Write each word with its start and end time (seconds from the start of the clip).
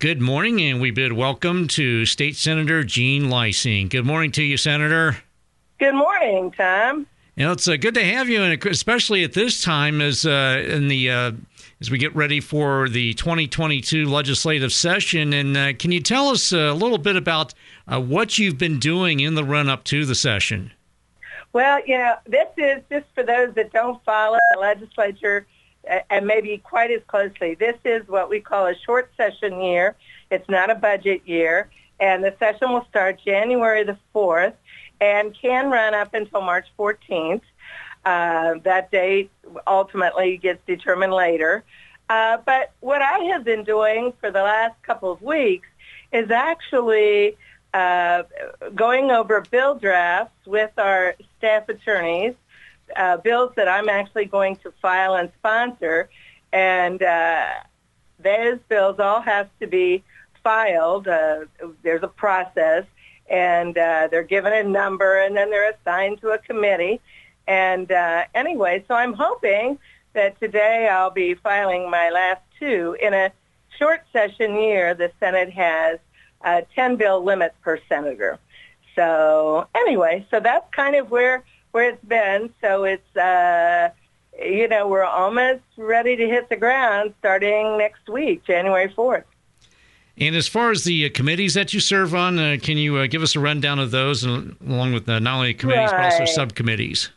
Good 0.00 0.22
morning, 0.22 0.62
and 0.62 0.80
we 0.80 0.90
bid 0.92 1.12
welcome 1.12 1.68
to 1.68 2.06
State 2.06 2.34
Senator 2.34 2.82
Jean 2.84 3.24
Leising. 3.24 3.90
Good 3.90 4.06
morning 4.06 4.32
to 4.32 4.42
you, 4.42 4.56
Senator. 4.56 5.18
Good 5.78 5.94
morning, 5.94 6.50
Tom. 6.52 7.06
You 7.36 7.44
know, 7.44 7.52
it's 7.52 7.68
uh, 7.68 7.76
good 7.76 7.92
to 7.96 8.02
have 8.02 8.26
you, 8.30 8.42
and 8.42 8.64
especially 8.64 9.24
at 9.24 9.34
this 9.34 9.60
time 9.60 10.00
as 10.00 10.24
uh, 10.24 10.64
in 10.66 10.88
the 10.88 11.10
uh, 11.10 11.32
as 11.82 11.90
we 11.90 11.98
get 11.98 12.16
ready 12.16 12.40
for 12.40 12.88
the 12.88 13.12
2022 13.12 14.06
legislative 14.06 14.72
session. 14.72 15.34
And 15.34 15.54
uh, 15.54 15.72
can 15.74 15.92
you 15.92 16.00
tell 16.00 16.28
us 16.28 16.50
a 16.50 16.72
little 16.72 16.96
bit 16.96 17.16
about 17.16 17.52
uh, 17.86 18.00
what 18.00 18.38
you've 18.38 18.56
been 18.56 18.78
doing 18.78 19.20
in 19.20 19.34
the 19.34 19.44
run 19.44 19.68
up 19.68 19.84
to 19.84 20.06
the 20.06 20.14
session? 20.14 20.72
Well, 21.52 21.78
you 21.84 21.98
know, 21.98 22.14
this 22.26 22.48
is 22.56 22.82
just 22.90 23.04
for 23.14 23.22
those 23.22 23.54
that 23.54 23.70
don't 23.74 24.02
follow 24.04 24.38
the 24.54 24.60
legislature 24.60 25.46
and 25.84 26.26
maybe 26.26 26.58
quite 26.58 26.90
as 26.90 27.02
closely. 27.06 27.54
This 27.54 27.76
is 27.84 28.06
what 28.08 28.28
we 28.28 28.40
call 28.40 28.66
a 28.66 28.74
short 28.86 29.10
session 29.16 29.60
year. 29.60 29.96
It's 30.30 30.48
not 30.48 30.70
a 30.70 30.74
budget 30.74 31.22
year. 31.26 31.70
And 31.98 32.24
the 32.24 32.34
session 32.38 32.70
will 32.70 32.86
start 32.88 33.20
January 33.24 33.84
the 33.84 33.98
4th 34.14 34.54
and 35.00 35.36
can 35.40 35.70
run 35.70 35.94
up 35.94 36.14
until 36.14 36.40
March 36.40 36.66
14th. 36.78 37.42
Uh, 38.04 38.54
that 38.64 38.90
date 38.90 39.30
ultimately 39.66 40.38
gets 40.38 40.60
determined 40.66 41.12
later. 41.12 41.64
Uh, 42.08 42.38
but 42.44 42.72
what 42.80 43.02
I 43.02 43.18
have 43.24 43.44
been 43.44 43.64
doing 43.64 44.12
for 44.20 44.30
the 44.30 44.42
last 44.42 44.80
couple 44.82 45.12
of 45.12 45.20
weeks 45.22 45.68
is 46.12 46.30
actually 46.30 47.36
uh, 47.72 48.24
going 48.74 49.10
over 49.10 49.44
bill 49.50 49.76
drafts 49.76 50.46
with 50.46 50.70
our 50.76 51.14
staff 51.38 51.68
attorneys 51.68 52.34
uh, 52.96 53.16
bills 53.18 53.52
that 53.56 53.68
I'm 53.68 53.88
actually 53.88 54.26
going 54.26 54.56
to 54.56 54.72
file 54.82 55.14
and 55.14 55.30
sponsor, 55.38 56.08
and 56.52 57.02
uh, 57.02 57.46
those 58.18 58.58
bills 58.68 58.98
all 58.98 59.20
have 59.20 59.48
to 59.60 59.66
be 59.66 60.02
filed. 60.42 61.08
Uh, 61.08 61.46
there's 61.82 62.02
a 62.02 62.08
process, 62.08 62.84
and 63.28 63.76
uh, 63.76 64.08
they're 64.10 64.22
given 64.22 64.52
a 64.52 64.62
number, 64.62 65.20
and 65.20 65.36
then 65.36 65.50
they're 65.50 65.70
assigned 65.70 66.20
to 66.20 66.30
a 66.30 66.38
committee. 66.38 67.00
And 67.46 67.90
uh, 67.90 68.24
anyway, 68.34 68.84
so 68.86 68.94
I'm 68.94 69.12
hoping 69.12 69.78
that 70.12 70.38
today 70.40 70.88
I'll 70.88 71.10
be 71.10 71.34
filing 71.34 71.90
my 71.90 72.10
last 72.10 72.42
two. 72.58 72.96
In 73.00 73.14
a 73.14 73.32
short 73.78 74.02
session 74.12 74.56
year, 74.56 74.94
the 74.94 75.10
Senate 75.20 75.50
has 75.50 75.98
a 76.42 76.62
10 76.74 76.96
bill 76.96 77.22
limit 77.22 77.54
per 77.62 77.78
senator. 77.88 78.38
So 78.94 79.66
anyway, 79.74 80.26
so 80.30 80.40
that's 80.40 80.66
kind 80.74 80.96
of 80.96 81.10
where 81.10 81.44
where 81.72 81.90
it's 81.90 82.04
been. 82.04 82.52
So 82.60 82.84
it's, 82.84 83.16
uh, 83.16 83.90
you 84.38 84.68
know, 84.68 84.88
we're 84.88 85.04
almost 85.04 85.62
ready 85.76 86.16
to 86.16 86.26
hit 86.26 86.48
the 86.48 86.56
ground 86.56 87.14
starting 87.18 87.78
next 87.78 88.08
week, 88.08 88.44
January 88.44 88.88
4th. 88.88 89.24
And 90.18 90.36
as 90.36 90.46
far 90.46 90.70
as 90.70 90.84
the 90.84 91.06
uh, 91.06 91.10
committees 91.14 91.54
that 91.54 91.72
you 91.72 91.80
serve 91.80 92.14
on, 92.14 92.38
uh, 92.38 92.56
can 92.60 92.76
you 92.76 92.96
uh, 92.98 93.06
give 93.06 93.22
us 93.22 93.34
a 93.34 93.40
rundown 93.40 93.78
of 93.78 93.90
those, 93.90 94.22
and, 94.22 94.54
along 94.66 94.92
with 94.92 95.08
uh, 95.08 95.18
not 95.18 95.36
only 95.36 95.54
committees 95.54 95.90
right. 95.92 96.10
but 96.10 96.20
also 96.20 96.24
subcommittees? 96.26 97.10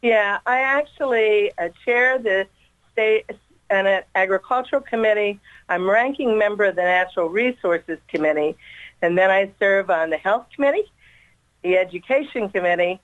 Yeah, 0.00 0.38
I 0.46 0.60
actually 0.60 1.50
uh, 1.58 1.70
chair 1.84 2.18
the 2.18 2.46
state 2.92 3.24
Senate 3.68 4.06
Agricultural 4.14 4.82
Committee. 4.82 5.40
I'm 5.68 5.90
ranking 5.90 6.38
member 6.38 6.64
of 6.64 6.76
the 6.76 6.82
Natural 6.82 7.28
Resources 7.28 7.98
Committee, 8.06 8.56
and 9.02 9.18
then 9.18 9.30
I 9.30 9.50
serve 9.58 9.90
on 9.90 10.10
the 10.10 10.16
Health 10.16 10.46
Committee, 10.54 10.84
the 11.62 11.76
Education 11.76 12.48
Committee, 12.48 13.00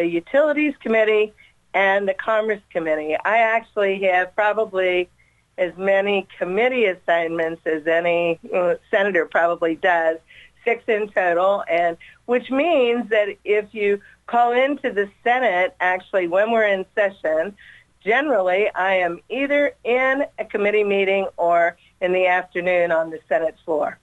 the 0.00 0.06
Utilities 0.06 0.74
Committee 0.80 1.30
and 1.74 2.08
the 2.08 2.14
Commerce 2.14 2.62
Committee. 2.70 3.16
I 3.22 3.38
actually 3.38 4.02
have 4.04 4.34
probably 4.34 5.10
as 5.58 5.76
many 5.76 6.26
committee 6.38 6.86
assignments 6.86 7.60
as 7.66 7.86
any 7.86 8.40
uh, 8.54 8.76
senator 8.90 9.26
probably 9.26 9.76
does, 9.76 10.16
six 10.64 10.82
in 10.88 11.10
total, 11.10 11.62
and 11.70 11.98
which 12.24 12.50
means 12.50 13.10
that 13.10 13.36
if 13.44 13.74
you 13.74 14.00
call 14.26 14.52
into 14.52 14.90
the 14.90 15.10
Senate, 15.22 15.76
actually 15.80 16.28
when 16.28 16.50
we're 16.50 16.66
in 16.66 16.86
session, 16.94 17.54
generally 18.02 18.70
I 18.74 18.94
am 18.94 19.20
either 19.28 19.74
in 19.84 20.24
a 20.38 20.46
committee 20.46 20.84
meeting 20.84 21.26
or 21.36 21.76
in 22.00 22.14
the 22.14 22.26
afternoon 22.26 22.90
on 22.90 23.10
the 23.10 23.20
Senate 23.28 23.56
floor. 23.66 23.98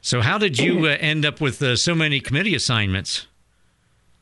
So 0.00 0.20
how 0.20 0.38
did 0.38 0.58
you 0.58 0.86
uh, 0.86 0.96
end 0.98 1.24
up 1.24 1.40
with 1.40 1.62
uh, 1.62 1.76
so 1.76 1.94
many 1.94 2.18
committee 2.18 2.56
assignments? 2.56 3.28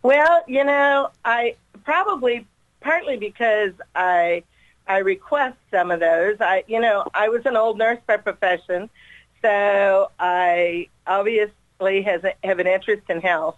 Well, 0.02 0.42
you 0.46 0.64
know, 0.64 1.10
I 1.24 1.56
probably 1.84 2.46
partly 2.80 3.16
because 3.16 3.72
I 3.94 4.42
I 4.86 4.98
request 4.98 5.56
some 5.70 5.90
of 5.90 6.00
those. 6.00 6.36
I 6.40 6.64
you 6.66 6.80
know, 6.80 7.04
I 7.14 7.28
was 7.28 7.44
an 7.44 7.56
old 7.56 7.78
nurse 7.78 8.00
by 8.06 8.16
profession, 8.16 8.88
so 9.42 10.10
I 10.18 10.88
obviously 11.06 12.02
has 12.02 12.24
a, 12.24 12.34
have 12.44 12.58
an 12.58 12.66
interest 12.66 13.02
in 13.08 13.20
health. 13.20 13.56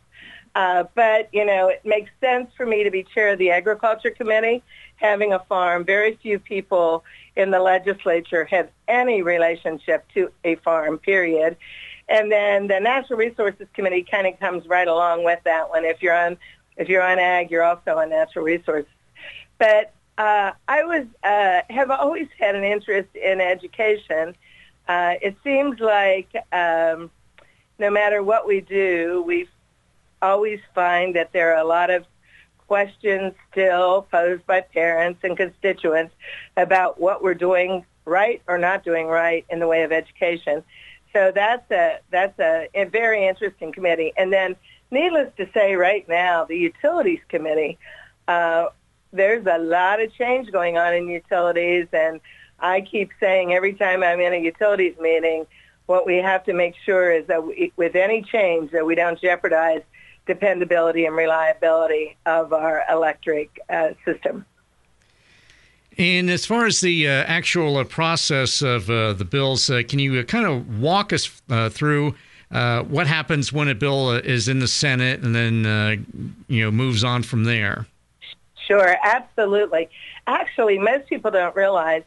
Uh, 0.55 0.85
but 0.95 1.29
you 1.33 1.45
know, 1.45 1.69
it 1.69 1.83
makes 1.85 2.11
sense 2.21 2.51
for 2.57 2.67
me 2.67 2.85
to 2.85 2.91
be 2.91 3.05
chair 3.05 3.31
of 3.31 3.39
the 3.39 3.51
agriculture 3.51 4.11
committee. 4.11 4.63
Having 4.97 5.33
a 5.33 5.39
farm, 5.41 5.85
very 5.85 6.17
few 6.17 6.39
people 6.39 7.05
in 7.35 7.51
the 7.51 7.59
legislature 7.61 8.45
have 8.45 8.69
any 8.87 9.23
relationship 9.23 10.05
to 10.15 10.31
a 10.45 10.57
farm. 10.57 10.99
Period. 10.99 11.57
And 12.09 12.31
then 12.31 12.67
the 12.67 12.81
Natural 12.81 13.19
Resources 13.19 13.67
Committee 13.75 14.07
kind 14.09 14.27
of 14.27 14.39
comes 14.39 14.67
right 14.67 14.89
along 14.89 15.25
with 15.25 15.41
that 15.45 15.71
one. 15.71 15.85
If 15.85 16.03
you're 16.03 16.17
on, 16.17 16.37
if 16.77 16.89
you're 16.89 17.03
on 17.03 17.19
ag, 17.19 17.51
you're 17.51 17.63
also 17.63 17.99
on 17.99 18.11
natural 18.11 18.45
resources. 18.45 18.91
But 19.59 19.93
uh, 20.19 20.53
I 20.69 20.85
was 20.85 21.07
uh, 21.23 21.63
have 21.73 21.91
always 21.91 22.29
had 22.39 22.55
an 22.55 22.65
interest 22.65 23.15
in 23.15 23.41
education. 23.41 24.35
Uh, 24.89 25.15
it 25.23 25.37
seems 25.45 25.81
like 25.81 26.29
um, 26.53 27.11
no 27.79 27.91
matter 27.91 28.23
what 28.23 28.47
we 28.47 28.61
do, 28.61 29.23
we 29.27 29.49
always 30.21 30.61
find 30.75 31.17
that 31.17 31.33
there 31.33 31.55
are 31.55 31.61
a 31.61 31.67
lot 31.67 31.91
of 31.91 32.05
questions 32.69 33.35
still 33.51 34.03
posed 34.11 34.47
by 34.47 34.61
parents 34.61 35.21
and 35.23 35.37
constituents 35.37 36.15
about 36.57 37.01
what 37.01 37.23
we're 37.23 37.35
doing 37.35 37.85
right 38.05 38.43
or 38.49 38.59
not 38.59 38.85
doing 38.85 39.07
right 39.07 39.45
in 39.51 39.59
the 39.59 39.67
way 39.67 39.83
of 39.83 39.93
education. 39.93 40.63
So 41.13 41.33
that's 41.35 41.71
a 41.71 41.99
that's 42.11 42.39
a, 42.39 42.69
a 42.75 42.85
very 42.85 43.27
interesting 43.27 43.73
committee. 43.73 44.13
And 44.17 44.33
then, 44.33 44.57
needless 44.91 45.31
to 45.37 45.49
say, 45.53 45.75
right 45.75 46.09
now 46.09 46.45
the 46.45 46.57
utilities 46.57 47.21
committee, 47.29 47.79
uh, 48.29 48.67
there's 49.13 49.47
a 49.47 49.59
lot 49.59 50.01
of 50.01 50.13
change 50.15 50.51
going 50.51 50.79
on 50.79 50.95
in 50.95 51.09
utilities, 51.09 51.87
and 51.93 52.21
I 52.61 52.81
keep 52.81 53.11
saying 53.21 53.53
every 53.53 53.75
time 53.75 54.03
I'm 54.03 54.21
in 54.21 54.33
a 54.33 54.39
utilities 54.39 54.97
meeting, 55.01 55.47
what 55.87 56.07
we 56.07 56.17
have 56.17 56.45
to 56.45 56.53
make 56.53 56.75
sure 56.85 57.13
is 57.13 57.27
that 57.27 57.45
we, 57.47 57.73
with 57.77 57.95
any 57.95 58.23
change 58.23 58.71
that 58.71 58.87
we 58.87 58.95
don't 58.95 59.21
jeopardize 59.21 59.83
dependability 60.27 61.05
and 61.05 61.17
reliability 61.17 62.17
of 62.25 62.53
our 62.53 62.83
electric 62.89 63.59
uh, 63.69 63.91
system. 64.05 64.47
And 65.99 66.31
as 66.31 66.47
far 66.47 66.67
as 66.67 66.81
the 66.81 67.09
uh, 67.09 67.11
actual 67.27 67.77
uh, 67.77 67.85
process 67.85 68.63
of 68.63 68.89
uh, 68.89 69.13
the 69.13 69.25
bills, 69.25 69.69
uh, 69.69 69.83
can 69.87 69.99
you 69.99 70.19
uh, 70.19 70.23
kind 70.23 70.47
of 70.47 70.81
walk 70.81 71.13
us 71.13 71.43
uh, 71.51 71.69
through 71.69 72.15
what 72.51 73.07
happens 73.07 73.53
when 73.53 73.69
a 73.69 73.75
bill 73.75 74.11
is 74.13 74.49
in 74.49 74.59
the 74.59 74.69
Senate 74.69 75.23
and 75.23 75.35
then 75.35 76.35
you 76.49 76.63
know 76.63 76.71
moves 76.71 77.03
on 77.03 77.23
from 77.23 77.45
there? 77.45 77.87
Sure, 78.67 78.97
absolutely. 79.03 79.89
Actually, 80.27 80.79
most 80.79 81.09
people 81.09 81.31
don't 81.31 81.57
realize 81.57 82.03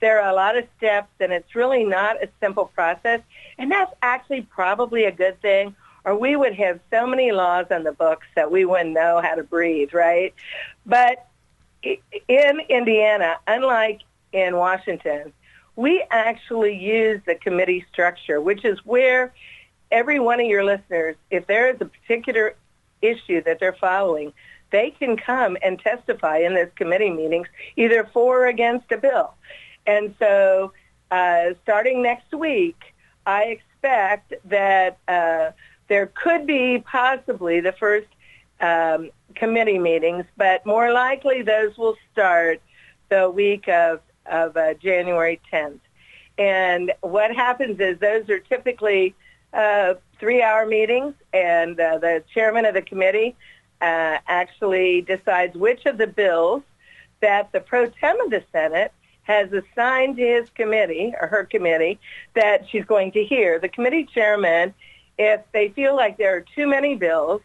there 0.00 0.20
are 0.20 0.30
a 0.30 0.34
lot 0.34 0.56
of 0.56 0.66
steps, 0.78 1.10
and 1.20 1.32
it's 1.32 1.54
really 1.54 1.84
not 1.84 2.22
a 2.22 2.28
simple 2.40 2.66
process. 2.66 3.20
And 3.58 3.70
that's 3.70 3.92
actually 4.02 4.42
probably 4.42 5.04
a 5.04 5.12
good 5.12 5.40
thing, 5.42 5.76
or 6.04 6.16
we 6.16 6.34
would 6.34 6.54
have 6.54 6.80
so 6.90 7.06
many 7.06 7.30
laws 7.32 7.66
on 7.70 7.84
the 7.84 7.92
books 7.92 8.26
that 8.34 8.50
we 8.50 8.64
wouldn't 8.64 8.92
know 8.92 9.20
how 9.22 9.34
to 9.34 9.42
breathe, 9.42 9.92
right? 9.92 10.34
But 10.86 11.26
in 11.82 12.60
Indiana, 12.68 13.36
unlike 13.46 14.00
in 14.32 14.56
Washington, 14.56 15.32
we 15.76 16.04
actually 16.10 16.76
use 16.76 17.20
the 17.26 17.34
committee 17.34 17.84
structure, 17.92 18.40
which 18.40 18.64
is 18.64 18.78
where 18.84 19.32
every 19.90 20.20
one 20.20 20.40
of 20.40 20.46
your 20.46 20.64
listeners, 20.64 21.16
if 21.30 21.46
there 21.46 21.70
is 21.70 21.80
a 21.80 21.86
particular 21.86 22.54
issue 23.02 23.42
that 23.44 23.58
they're 23.60 23.72
following, 23.72 24.32
they 24.70 24.90
can 24.90 25.16
come 25.16 25.56
and 25.62 25.78
testify 25.78 26.38
in 26.38 26.54
those 26.54 26.68
committee 26.76 27.10
meetings, 27.10 27.48
either 27.76 28.08
for 28.12 28.44
or 28.44 28.46
against 28.46 28.92
a 28.92 28.98
bill. 28.98 29.34
And 29.86 30.14
so 30.18 30.72
uh, 31.10 31.54
starting 31.62 32.02
next 32.02 32.32
week, 32.32 32.78
I 33.26 33.44
expect 33.44 34.34
that 34.44 34.98
uh, 35.08 35.50
there 35.88 36.06
could 36.06 36.46
be 36.46 36.84
possibly 36.86 37.60
the 37.60 37.72
first 37.72 38.06
um, 38.60 39.10
committee 39.34 39.78
meetings, 39.78 40.24
but 40.36 40.64
more 40.66 40.92
likely 40.92 41.42
those 41.42 41.76
will 41.76 41.96
start 42.12 42.60
the 43.08 43.30
week 43.30 43.68
of, 43.68 44.00
of 44.26 44.56
uh, 44.56 44.74
January 44.74 45.40
10th. 45.52 45.80
And 46.38 46.92
what 47.00 47.34
happens 47.34 47.80
is 47.80 47.98
those 47.98 48.28
are 48.30 48.38
typically 48.38 49.14
uh, 49.52 49.94
three-hour 50.18 50.66
meetings, 50.66 51.14
and 51.32 51.78
uh, 51.78 51.98
the 51.98 52.22
chairman 52.32 52.64
of 52.64 52.74
the 52.74 52.82
committee 52.82 53.36
uh, 53.80 54.18
actually 54.26 55.02
decides 55.02 55.56
which 55.56 55.86
of 55.86 55.98
the 55.98 56.06
bills 56.06 56.62
that 57.20 57.52
the 57.52 57.60
pro 57.60 57.86
tem 57.86 58.20
of 58.20 58.30
the 58.30 58.42
Senate 58.52 58.92
has 59.22 59.50
assigned 59.52 60.16
to 60.16 60.26
his 60.26 60.50
committee 60.50 61.14
or 61.20 61.28
her 61.28 61.44
committee 61.44 61.98
that 62.34 62.68
she's 62.68 62.84
going 62.84 63.12
to 63.12 63.24
hear. 63.24 63.58
The 63.58 63.68
committee 63.68 64.04
chairman, 64.12 64.74
if 65.18 65.40
they 65.52 65.68
feel 65.68 65.94
like 65.94 66.16
there 66.16 66.36
are 66.36 66.44
too 66.54 66.66
many 66.66 66.96
bills, 66.96 67.42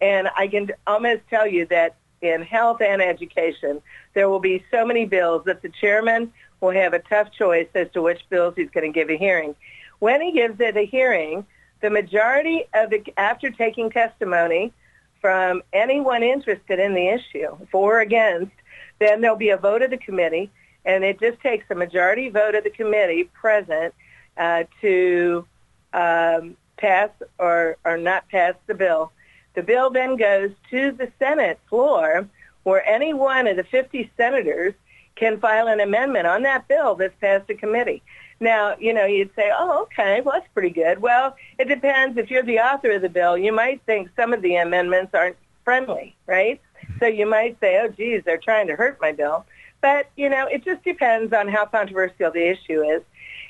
and 0.00 0.28
I 0.36 0.48
can 0.48 0.70
almost 0.86 1.22
tell 1.28 1.46
you 1.46 1.66
that 1.66 1.96
in 2.22 2.42
health 2.42 2.80
and 2.80 3.02
education, 3.02 3.80
there 4.14 4.28
will 4.28 4.40
be 4.40 4.64
so 4.70 4.84
many 4.84 5.04
bills 5.04 5.44
that 5.44 5.62
the 5.62 5.68
chairman 5.68 6.32
will 6.60 6.70
have 6.70 6.94
a 6.94 6.98
tough 7.00 7.30
choice 7.32 7.68
as 7.74 7.88
to 7.92 8.02
which 8.02 8.20
bills 8.30 8.54
he's 8.56 8.70
going 8.70 8.90
to 8.90 8.94
give 8.94 9.10
a 9.10 9.16
hearing. 9.16 9.54
When 9.98 10.20
he 10.20 10.32
gives 10.32 10.60
it 10.60 10.76
a 10.76 10.84
hearing, 10.84 11.46
the 11.80 11.90
majority 11.90 12.64
of 12.74 12.90
the, 12.90 13.02
after 13.16 13.50
taking 13.50 13.90
testimony 13.90 14.72
from 15.20 15.62
anyone 15.72 16.22
interested 16.22 16.78
in 16.78 16.94
the 16.94 17.08
issue, 17.08 17.56
for 17.70 17.98
or 17.98 18.00
against, 18.00 18.52
then 18.98 19.20
there'll 19.20 19.36
be 19.36 19.50
a 19.50 19.56
vote 19.56 19.82
of 19.82 19.90
the 19.90 19.96
committee, 19.96 20.50
and 20.84 21.04
it 21.04 21.20
just 21.20 21.40
takes 21.40 21.64
a 21.70 21.74
majority 21.74 22.28
vote 22.28 22.54
of 22.54 22.64
the 22.64 22.70
committee 22.70 23.24
present 23.24 23.94
uh, 24.36 24.64
to 24.80 25.46
um, 25.92 26.56
pass 26.76 27.10
or, 27.38 27.76
or 27.84 27.96
not 27.96 28.28
pass 28.28 28.54
the 28.66 28.74
bill. 28.74 29.12
The 29.56 29.62
bill 29.62 29.90
then 29.90 30.16
goes 30.16 30.50
to 30.70 30.92
the 30.92 31.10
Senate 31.18 31.58
floor 31.68 32.28
where 32.62 32.86
any 32.86 33.14
one 33.14 33.46
of 33.46 33.56
the 33.56 33.64
50 33.64 34.10
senators 34.16 34.74
can 35.16 35.40
file 35.40 35.66
an 35.66 35.80
amendment 35.80 36.26
on 36.26 36.42
that 36.42 36.68
bill 36.68 36.94
that's 36.94 37.14
passed 37.20 37.48
a 37.48 37.54
committee. 37.54 38.02
Now, 38.38 38.76
you 38.78 38.92
know, 38.92 39.06
you'd 39.06 39.34
say, 39.34 39.50
oh, 39.56 39.82
okay, 39.84 40.20
well, 40.20 40.34
that's 40.34 40.52
pretty 40.52 40.70
good. 40.70 41.00
Well, 41.00 41.34
it 41.58 41.68
depends. 41.68 42.18
If 42.18 42.30
you're 42.30 42.42
the 42.42 42.58
author 42.58 42.90
of 42.90 43.02
the 43.02 43.08
bill, 43.08 43.38
you 43.38 43.50
might 43.50 43.80
think 43.86 44.10
some 44.14 44.34
of 44.34 44.42
the 44.42 44.56
amendments 44.56 45.14
aren't 45.14 45.36
friendly, 45.64 46.14
right? 46.26 46.60
So 47.00 47.06
you 47.06 47.24
might 47.24 47.58
say, 47.60 47.80
oh, 47.80 47.88
geez, 47.88 48.22
they're 48.26 48.36
trying 48.36 48.66
to 48.66 48.76
hurt 48.76 48.98
my 49.00 49.12
bill. 49.12 49.46
But, 49.80 50.10
you 50.16 50.28
know, 50.28 50.46
it 50.46 50.66
just 50.66 50.84
depends 50.84 51.32
on 51.32 51.48
how 51.48 51.64
controversial 51.64 52.30
the 52.30 52.50
issue 52.50 52.82
is. 52.82 53.02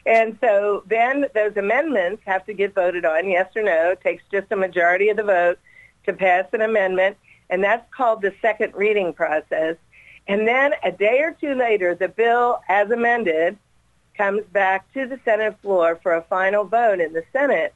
And 0.05 0.39
so 0.41 0.85
then 0.87 1.27
those 1.35 1.57
amendments 1.57 2.23
have 2.27 2.47
to 2.47 2.55
get 2.55 2.75
voted 2.75 3.05
on, 3.05 3.29
yes 3.29 3.51
or 3.57 3.63
no. 3.63 3.91
It 3.91 4.03
takes 4.03 4.23
just 4.31 4.53
a 4.53 4.57
majority 4.57 5.09
of 5.09 5.17
the 5.17 5.25
vote 5.25 5.59
to 6.07 6.13
pass 6.13 6.47
an 6.53 6.63
amendment, 6.63 7.17
and 7.51 7.63
that's 7.63 7.87
called 7.95 8.23
the 8.23 8.35
second 8.41 8.75
reading 8.75 9.13
process. 9.13 9.77
And 10.29 10.47
then 10.47 10.73
a 10.83 10.91
day 10.91 11.21
or 11.21 11.37
two 11.41 11.55
later, 11.55 11.95
the 11.95 12.09
bill, 12.09 12.61
as 12.69 12.91
amended, 12.91 13.57
comes 14.17 14.43
back 14.53 14.93
to 14.95 15.07
the 15.07 15.21
Senate 15.25 15.57
floor 15.63 15.99
for 16.03 16.15
a 16.15 16.23
final 16.23 16.65
vote 16.65 17.01
in 17.01 17.13
the 17.13 17.25
Senate. 17.33 17.75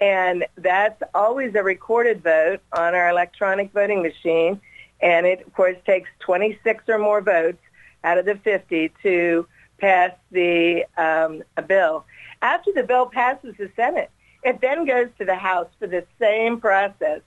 And 0.00 0.46
that's 0.56 1.00
always 1.14 1.54
a 1.54 1.62
recorded 1.62 2.22
vote 2.22 2.60
on 2.72 2.94
our 2.94 3.08
electronic 3.08 3.72
voting 3.72 4.02
machine. 4.02 4.60
And 5.00 5.26
it, 5.26 5.46
of 5.46 5.52
course, 5.52 5.76
takes 5.86 6.08
26 6.20 6.84
or 6.88 6.98
more 6.98 7.20
votes 7.20 7.62
out 8.02 8.18
of 8.18 8.24
the 8.24 8.36
50 8.36 8.90
to 9.02 9.46
pass 9.78 10.12
the 10.30 10.84
um, 10.96 11.42
bill. 11.68 12.04
After 12.40 12.72
the 12.72 12.82
bill 12.82 13.06
passes 13.06 13.54
the 13.58 13.70
Senate, 13.76 14.10
it 14.42 14.60
then 14.60 14.86
goes 14.86 15.08
to 15.18 15.24
the 15.24 15.36
House 15.36 15.68
for 15.78 15.86
the 15.86 16.04
same 16.18 16.60
process. 16.60 17.20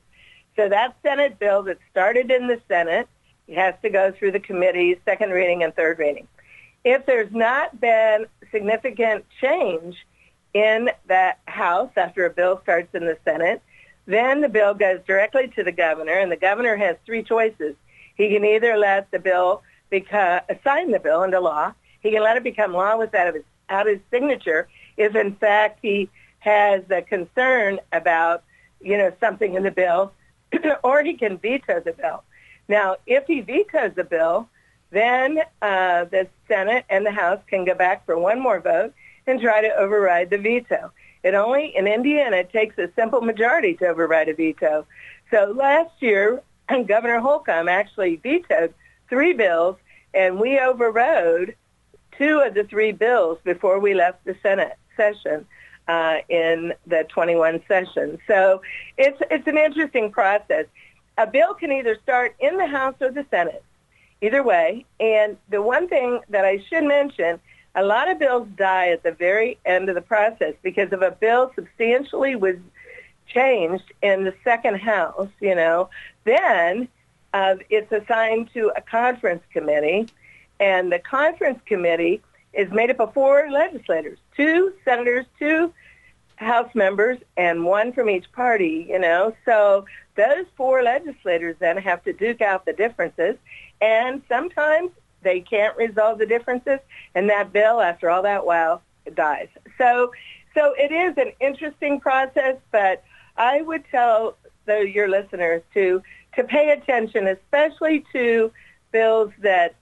So 0.56 0.70
that 0.70 0.96
Senate 1.04 1.38
bill 1.40 1.64
that 1.64 1.78
started 1.92 2.32
in 2.32 2.48
the 2.48 2.62
Senate 2.68 3.08
it 3.48 3.58
has 3.58 3.76
to 3.84 3.90
go 3.90 4.12
through 4.12 4.32
the 4.32 4.40
committees, 4.40 4.98
second 5.06 5.30
reading 5.30 5.64
and 5.64 5.76
third 5.76 6.00
reading. 6.00 6.28
If 6.84 7.06
there's 7.06 7.32
not 7.32 7.80
been 7.80 8.26
significant 8.52 9.26
change 9.42 9.96
in 10.54 10.90
that 11.08 11.40
House 11.46 11.92
after 11.96 12.26
a 12.26 12.30
bill 12.30 12.60
starts 12.64 12.94
in 12.96 13.06
the 13.06 13.18
Senate, 13.24 13.62
then 14.08 14.42
the 14.42 14.50
bill 14.50 14.74
goes 14.74 15.00
directly 15.06 15.48
to 15.56 15.64
the 15.64 15.72
governor, 15.72 16.14
and 16.14 16.32
the 16.32 16.38
governor 16.38 16.76
has 16.76 16.96
three 17.06 17.24
choices. 17.24 17.76
He 18.16 18.30
can 18.30 18.46
either 18.46 18.78
let 18.78 19.12
the 19.12 19.20
bill 19.20 19.62
become, 19.90 20.42
sign 20.64 20.92
the 20.92 21.00
bill 21.00 21.24
into 21.24 21.40
law. 21.40 21.74
He 22.02 22.12
can 22.12 22.24
let 22.24 22.38
it 22.38 22.44
become 22.44 22.74
law 22.74 22.98
without 22.98 23.34
his, 23.34 23.44
out 23.70 23.88
his 23.88 24.00
signature 24.12 24.68
if, 24.96 25.16
in 25.16 25.36
fact, 25.36 25.80
he 25.82 26.10
has 26.40 26.84
a 26.90 27.02
concern 27.02 27.80
about, 27.92 28.44
you 28.80 28.98
know, 28.98 29.12
something 29.20 29.56
in 29.56 29.64
the 29.64 29.72
bill, 29.72 30.14
or 30.84 31.04
he 31.04 31.14
can 31.14 31.38
veto 31.38 31.80
the 31.80 31.94
bill. 31.94 32.24
Now, 32.68 32.98
if 33.06 33.26
he 33.28 33.42
vetoes 33.42 33.92
the 33.96 34.04
bill, 34.04 34.50
then 34.92 35.40
uh, 35.62 36.06
the 36.06 36.28
Senate 36.48 36.86
and 36.90 37.06
the 37.06 37.12
House 37.12 37.40
can 37.48 37.66
go 37.66 37.76
back 37.76 38.06
for 38.06 38.18
one 38.18 38.40
more 38.40 38.60
vote 38.60 38.94
and 39.28 39.42
try 39.42 39.62
to 39.62 39.76
override 39.76 40.30
the 40.30 40.38
veto. 40.38 40.92
It 41.24 41.34
only, 41.34 41.76
in 41.76 41.88
Indiana, 41.88 42.38
it 42.38 42.52
takes 42.52 42.78
a 42.78 42.90
simple 42.96 43.22
majority 43.22 43.74
to 43.76 43.88
override 43.88 44.30
a 44.30 44.36
veto. 44.36 44.86
So 45.32 45.54
last 45.56 45.92
year, 46.00 46.42
Governor 46.88 47.20
Holcomb 47.20 47.68
actually 47.68 48.18
vetoed 48.18 48.74
three 49.10 49.34
bills, 49.34 49.78
and 50.14 50.40
we 50.40 50.60
overrode 50.60 51.56
two 52.18 52.40
of 52.46 52.54
the 52.54 52.64
three 52.64 52.92
bills 52.92 53.40
before 53.44 53.80
we 53.80 53.94
left 53.94 54.24
the 54.24 54.36
Senate 54.42 54.78
session 54.96 55.46
uh, 55.88 56.18
in 56.30 56.74
the 56.88 57.06
21 57.10 57.62
session. 57.68 58.18
So 58.28 58.62
it's, 58.98 59.22
it's 59.30 59.48
an 59.48 59.58
interesting 59.58 60.12
process 60.12 60.66
a 61.18 61.28
bill 61.28 61.54
can 61.54 61.72
either 61.72 61.98
start 62.04 62.36
in 62.40 62.58
the 62.58 62.68
House 62.68 62.96
or 63.00 63.12
the 63.12 63.26
Senate, 63.32 63.64
either 64.22 64.44
way. 64.44 64.86
And 65.00 65.38
the 65.50 65.62
one 65.62 65.88
thing 65.88 66.20
that 66.30 66.46
I 66.46 66.64
should 66.70 66.84
mention, 66.84 67.40
a 67.76 67.84
lot 67.84 68.10
of 68.10 68.20
bills 68.20 68.48
die 68.56 68.90
at 68.90 69.04
the 69.04 69.12
very 69.12 69.58
end 69.66 69.90
of 69.90 69.96
the 69.96 70.02
process 70.02 70.54
because 70.62 70.92
if 70.92 71.02
a 71.02 71.12
bill 71.12 71.52
substantially 71.56 72.36
was 72.36 72.56
changed 73.28 73.92
in 74.02 74.24
the 74.24 74.34
second 74.44 74.80
House, 74.80 75.30
you 75.40 75.56
know, 75.56 75.90
then 76.26 76.88
uh, 77.34 77.56
it's 77.70 77.92
assigned 77.92 78.50
to 78.54 78.72
a 78.76 78.82
conference 78.82 79.44
committee, 79.52 80.08
and 80.60 80.92
the 80.92 81.00
conference 81.00 81.60
committee 81.66 82.22
is 82.54 82.72
made 82.72 82.90
up 82.90 83.00
of 83.00 83.14
four 83.14 83.50
legislators, 83.52 84.20
two 84.36 84.74
senators, 84.84 85.26
two 85.40 85.74
House 86.38 86.74
members, 86.76 87.18
and 87.38 87.64
one 87.64 87.94
from 87.94 88.10
each 88.10 88.30
party, 88.34 88.86
you 88.90 89.00
know. 89.00 89.34
So 89.46 89.86
those 90.16 90.46
four 90.58 90.84
legislators 90.84 91.56
then 91.60 91.78
have 91.78 92.04
to 92.04 92.14
duke 92.14 92.42
out 92.42 92.66
the 92.66 92.74
differences, 92.74 93.38
and 93.80 94.22
sometimes 94.28 94.92
they 95.22 95.40
can't 95.40 95.76
resolve 95.78 96.18
the 96.18 96.26
differences, 96.26 96.80
and 97.16 97.30
that 97.30 97.54
bill, 97.54 97.80
after 97.82 98.10
all 98.10 98.22
that 98.24 98.46
while, 98.46 98.82
dies. 99.14 99.48
So, 99.78 100.12
so 100.54 100.74
it 100.78 100.92
is 100.92 101.18
an 101.18 101.32
interesting 101.40 102.00
process, 102.00 102.58
but 102.72 103.04
I 103.38 103.62
would 103.62 103.86
tell 103.90 104.36
your 104.68 105.08
listeners 105.08 105.62
to 105.74 106.02
to 106.36 106.44
pay 106.44 106.72
attention, 106.72 107.28
especially 107.28 108.06
to 108.12 108.52
bills 108.92 109.32
that 109.40 109.76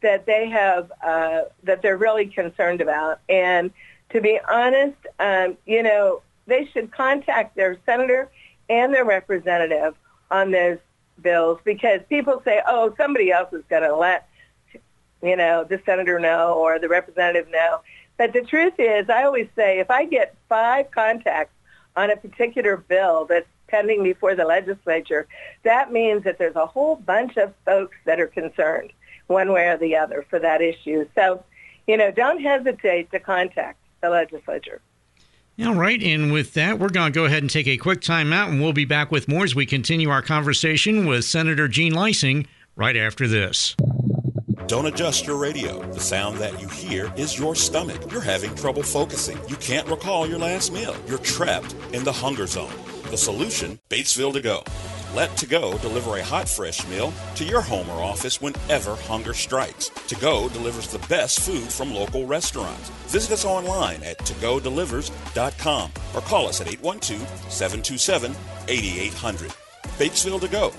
that 0.00 0.26
they 0.26 0.48
have 0.48 0.92
uh, 1.04 1.42
that 1.64 1.82
they're 1.82 1.96
really 1.96 2.26
concerned 2.26 2.80
about. 2.80 3.20
And 3.28 3.70
to 4.10 4.20
be 4.20 4.38
honest, 4.48 4.96
um, 5.18 5.56
you 5.66 5.82
know, 5.82 6.22
they 6.46 6.66
should 6.72 6.90
contact 6.92 7.56
their 7.56 7.78
senator 7.84 8.30
and 8.68 8.92
their 8.92 9.04
representative 9.04 9.94
on 10.30 10.50
those 10.50 10.78
bills 11.20 11.58
because 11.64 12.00
people 12.08 12.40
say, 12.44 12.62
oh, 12.66 12.94
somebody 12.96 13.30
else 13.30 13.52
is 13.52 13.64
going 13.68 13.82
to 13.82 13.94
let, 13.94 14.28
you 15.22 15.36
know, 15.36 15.64
the 15.64 15.80
senator 15.84 16.18
know 16.18 16.54
or 16.54 16.78
the 16.78 16.88
representative 16.88 17.50
know. 17.50 17.80
But 18.16 18.32
the 18.32 18.42
truth 18.42 18.74
is, 18.78 19.08
I 19.08 19.24
always 19.24 19.48
say, 19.54 19.78
if 19.78 19.90
I 19.90 20.04
get 20.04 20.34
five 20.48 20.90
contacts 20.90 21.54
on 21.96 22.10
a 22.10 22.16
particular 22.16 22.76
bill 22.76 23.26
that's 23.26 23.46
pending 23.68 24.02
before 24.02 24.34
the 24.34 24.44
legislature, 24.44 25.26
that 25.62 25.92
means 25.92 26.24
that 26.24 26.38
there's 26.38 26.56
a 26.56 26.66
whole 26.66 26.96
bunch 26.96 27.36
of 27.36 27.52
folks 27.64 27.96
that 28.06 28.20
are 28.20 28.26
concerned 28.26 28.92
one 29.26 29.52
way 29.52 29.68
or 29.68 29.76
the 29.76 29.96
other 29.96 30.24
for 30.30 30.38
that 30.38 30.62
issue. 30.62 31.06
So, 31.14 31.44
you 31.86 31.96
know, 31.96 32.10
don't 32.10 32.40
hesitate 32.40 33.10
to 33.12 33.20
contact 33.20 33.78
the 34.00 34.10
legislature. 34.10 34.80
All 35.64 35.74
right, 35.74 36.00
and 36.00 36.32
with 36.32 36.54
that, 36.54 36.78
we're 36.78 36.88
going 36.88 37.12
to 37.12 37.18
go 37.18 37.24
ahead 37.24 37.42
and 37.42 37.50
take 37.50 37.66
a 37.66 37.76
quick 37.76 38.00
time 38.00 38.32
out, 38.32 38.48
and 38.48 38.60
we'll 38.60 38.72
be 38.72 38.84
back 38.84 39.10
with 39.10 39.26
more 39.26 39.42
as 39.42 39.56
we 39.56 39.66
continue 39.66 40.08
our 40.08 40.22
conversation 40.22 41.04
with 41.04 41.24
Senator 41.24 41.66
Jean 41.66 41.94
Leising 41.94 42.46
right 42.76 42.96
after 42.96 43.26
this. 43.26 43.74
Don't 44.68 44.86
adjust 44.86 45.26
your 45.26 45.36
radio. 45.36 45.82
The 45.92 46.00
sound 46.00 46.38
that 46.38 46.60
you 46.60 46.68
hear 46.68 47.12
is 47.16 47.38
your 47.38 47.56
stomach. 47.56 48.12
You're 48.12 48.20
having 48.20 48.54
trouble 48.54 48.82
focusing. 48.82 49.38
You 49.48 49.56
can't 49.56 49.88
recall 49.88 50.28
your 50.28 50.38
last 50.38 50.72
meal. 50.72 50.94
You're 51.08 51.18
trapped 51.18 51.74
in 51.92 52.04
the 52.04 52.12
hunger 52.12 52.46
zone. 52.46 52.70
The 53.10 53.16
solution 53.16 53.80
Batesville 53.88 54.34
to 54.34 54.40
go. 54.40 54.62
Let 55.14 55.34
To 55.38 55.46
Go 55.46 55.78
deliver 55.78 56.18
a 56.18 56.22
hot, 56.22 56.48
fresh 56.48 56.86
meal 56.88 57.12
to 57.36 57.44
your 57.44 57.62
home 57.62 57.88
or 57.88 58.02
office 58.02 58.40
whenever 58.40 58.94
hunger 58.94 59.32
strikes. 59.32 59.88
To 59.88 60.14
Go 60.16 60.48
delivers 60.50 60.88
the 60.88 60.98
best 61.08 61.40
food 61.40 61.72
from 61.72 61.94
local 61.94 62.26
restaurants. 62.26 62.90
Visit 63.06 63.32
us 63.32 63.44
online 63.44 64.02
at 64.02 64.18
togodelivers.com 64.18 65.92
or 66.14 66.20
call 66.20 66.48
us 66.48 66.60
at 66.60 66.68
812 66.68 67.20
727 67.50 68.34
8800. 68.68 69.50
Batesville 69.98 70.40
To 70.40 70.48
Go. 70.48 70.72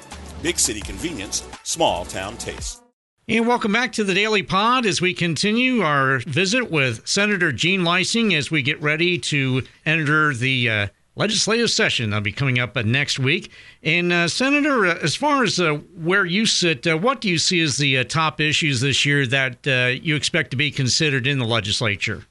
Big 0.44 0.60
city 0.60 0.82
convenience, 0.82 1.44
small 1.64 2.06
town 2.06 2.38
taste. 2.38 2.84
And 3.28 3.48
welcome 3.48 3.72
back 3.72 3.92
to 3.94 4.04
the 4.04 4.14
Daily 4.14 4.42
Pod 4.42 4.86
as 4.86 5.02
we 5.02 5.14
continue 5.14 5.82
our 5.82 6.20
visit 6.20 6.72
with 6.72 7.08
Senator 7.08 7.52
Jean 7.52 7.82
Leising 7.82 8.34
as 8.34 8.50
we 8.50 8.62
get 8.62 8.82
ready 8.82 9.20
to 9.20 9.64
enter 9.86 10.34
the 10.34 10.70
uh, 10.70 10.88
legislative 11.20 11.70
session 11.70 12.10
that'll 12.10 12.24
be 12.24 12.32
coming 12.32 12.58
up 12.60 12.76
uh, 12.78 12.82
next 12.82 13.20
week. 13.20 13.52
And 13.84 14.12
uh, 14.12 14.30
Senator, 14.30 14.86
uh, 14.86 14.98
as 15.04 15.16
far 15.16 15.44
as 15.44 15.60
uh, 15.60 15.76
where 15.98 16.26
you 16.26 16.46
sit, 16.46 16.88
uh, 16.88 16.98
what 16.98 17.20
do 17.20 17.30
you 17.30 17.38
see 17.38 17.62
as 17.62 17.78
the 17.78 17.98
uh, 17.98 18.06
top 18.06 18.40
issues 18.40 18.80
this 18.80 19.06
year 19.06 19.28
that 19.28 19.66
you 20.02 20.16
expect 20.16 20.52
to 20.52 20.58
be 20.58 20.72
considered 20.72 21.28
in 21.28 21.38
the 21.38 21.46
legislature? 21.46 22.24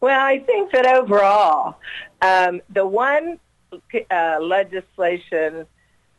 Well, 0.00 0.18
I 0.18 0.38
think 0.38 0.72
that 0.72 0.86
overall, 0.86 1.76
um, 2.22 2.62
the 2.70 2.86
one 2.86 3.38
legislation 4.40 5.66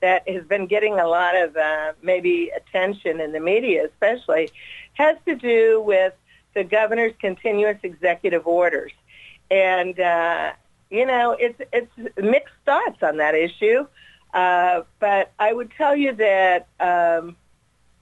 that 0.01 0.29
has 0.29 0.45
been 0.45 0.67
getting 0.67 0.99
a 0.99 1.07
lot 1.07 1.35
of 1.35 1.57
maybe 2.03 2.51
attention 2.55 3.19
in 3.19 3.31
the 3.31 3.39
media, 3.39 3.85
especially, 3.85 4.51
has 4.93 5.17
to 5.25 5.35
do 5.35 5.81
with 5.81 6.13
the 6.53 6.63
governor's 6.63 7.13
continuous 7.19 7.79
executive 7.83 8.45
orders. 8.45 8.91
And 9.49 9.99
uh, 9.99 10.51
you 10.89 11.05
know, 11.05 11.35
it's 11.39 11.59
it's 11.71 11.91
mixed 12.17 12.53
thoughts 12.65 13.01
on 13.03 13.17
that 13.17 13.35
issue. 13.35 13.85
Uh, 14.33 14.81
but 14.99 15.31
I 15.39 15.53
would 15.53 15.71
tell 15.71 15.95
you 15.95 16.13
that 16.13 16.67
um, 16.79 17.35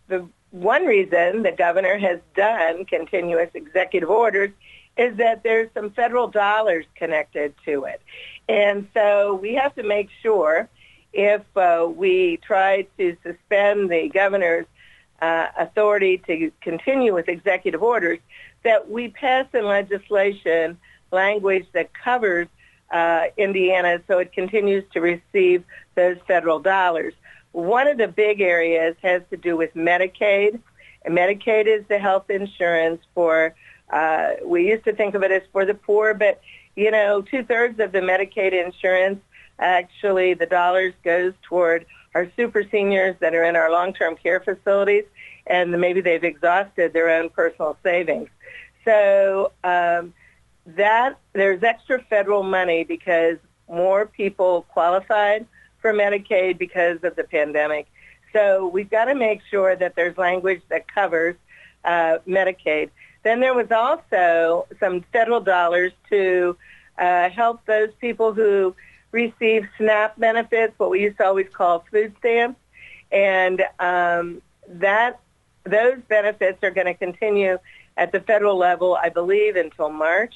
the 0.08 0.27
one 0.51 0.86
reason 0.86 1.44
the 1.44 1.51
governor 1.51 1.98
has 1.98 2.20
done 2.36 2.86
continuous 2.86 3.50
executive 3.53 4.10
orders 4.10 4.51
is 4.98 5.15
that 5.17 5.44
there's 5.44 5.70
some 5.74 5.91
federal 5.91 6.27
dollars 6.27 6.86
connected 6.96 7.53
to 7.65 7.86
it. 7.86 8.01
And 8.50 8.88
so 8.94 9.36
we 9.36 9.53
have 9.53 9.75
to 9.75 9.84
make 9.84 10.10
sure 10.22 10.67
if 11.13 11.41
uh, 11.56 11.88
we 11.94 12.38
try 12.38 12.88
to 12.98 13.15
suspend 13.24 13.89
the 13.89 14.10
governor's 14.10 14.65
uh, 15.22 15.48
authority 15.58 16.17
to 16.27 16.51
continue 16.62 17.13
with 17.13 17.27
executive 17.27 17.82
orders, 17.82 18.20
that 18.63 18.89
we 18.89 19.10
pass 19.10 19.46
in 19.53 19.65
legislation 19.65 20.77
language 21.12 21.65
that 21.74 21.94
covers 21.94 22.48
uh, 22.91 23.25
Indiana 23.38 24.01
so 24.08 24.20
it 24.20 24.34
continues 24.34 24.84
to 24.94 25.01
receive 25.01 25.63
those 25.96 26.17
federal 26.27 26.60
dollars. 26.60 27.13
One 27.51 27.88
of 27.88 27.98
the 27.98 28.08
big 28.08 28.41
areas 28.41 28.96
has 29.01 29.22
to 29.32 29.38
do 29.38 29.58
with 29.58 29.74
Medicaid. 29.74 30.60
And 31.03 31.17
Medicaid 31.17 31.67
is 31.67 31.86
the 31.88 32.00
health 32.00 32.29
insurance 32.29 33.01
for, 33.15 33.56
uh, 33.89 34.32
we 34.44 34.67
used 34.67 34.84
to 34.86 34.94
think 34.94 35.15
of 35.15 35.24
it 35.24 35.32
as 35.32 35.44
for 35.53 35.63
the 35.63 35.74
poor, 35.74 36.13
but, 36.13 36.41
you 36.75 36.91
know, 36.91 37.22
two-thirds 37.22 37.79
of 37.79 37.94
the 37.94 38.00
Medicaid 38.00 38.51
insurance, 38.51 39.22
actually 39.58 40.34
the 40.34 40.46
dollars 40.46 40.94
goes 41.03 41.34
toward 41.44 41.86
our 42.13 42.29
super 42.36 42.63
seniors 42.70 43.15
that 43.20 43.34
are 43.34 43.44
in 43.44 43.56
our 43.56 43.72
long-term 43.72 44.17
care 44.17 44.41
facilities, 44.41 45.06
and 45.46 45.72
maybe 45.79 46.01
they've 46.01 46.24
exhausted 46.24 46.91
their 46.91 47.10
own 47.10 47.29
personal 47.29 47.77
savings. 47.84 48.29
So 48.84 49.53
um, 49.63 50.13
that 50.76 51.18
there's 51.34 51.64
extra 51.64 52.02
federal 52.04 52.44
money 52.44 52.84
because 52.84 53.38
more 53.70 54.06
people 54.06 54.66
qualified 54.70 55.46
for 55.80 55.94
Medicaid 55.94 56.58
because 56.58 57.04
of 57.04 57.16
the 57.16 57.24
pandemic. 57.24 57.88
So 58.34 58.68
we've 58.68 58.90
got 58.90 59.06
to 59.06 59.16
make 59.16 59.42
sure 59.50 59.76
that 59.76 59.96
there's 59.96 60.18
language 60.18 60.62
that 60.70 60.94
covers 60.94 61.36
uh, 61.86 62.18
Medicaid. 62.28 62.90
Then 63.24 63.40
there 63.40 63.54
was 63.54 63.72
also 63.72 64.68
some 64.80 65.04
federal 65.14 65.40
dollars 65.40 65.94
to 66.10 66.58
uh, 66.98 67.30
help 67.30 67.66
those 67.66 67.90
people 68.00 68.34
who 68.34 68.76
receive 69.12 69.68
SNAP 69.78 70.20
benefits, 70.20 70.74
what 70.78 70.90
we 70.90 71.02
used 71.02 71.18
to 71.18 71.26
always 71.26 71.48
call 71.54 71.86
food 71.92 72.14
stamps, 72.20 72.60
and 73.12 73.64
um, 73.80 74.42
that 74.68 75.20
those 75.64 75.98
benefits 76.08 76.60
are 76.64 76.72
going 76.72 76.88
to 76.88 76.94
continue 76.94 77.58
at 77.96 78.12
the 78.12 78.20
federal 78.20 78.58
level, 78.58 78.98
I 79.02 79.10
believe, 79.10 79.56
until 79.56 79.90
March. 79.90 80.36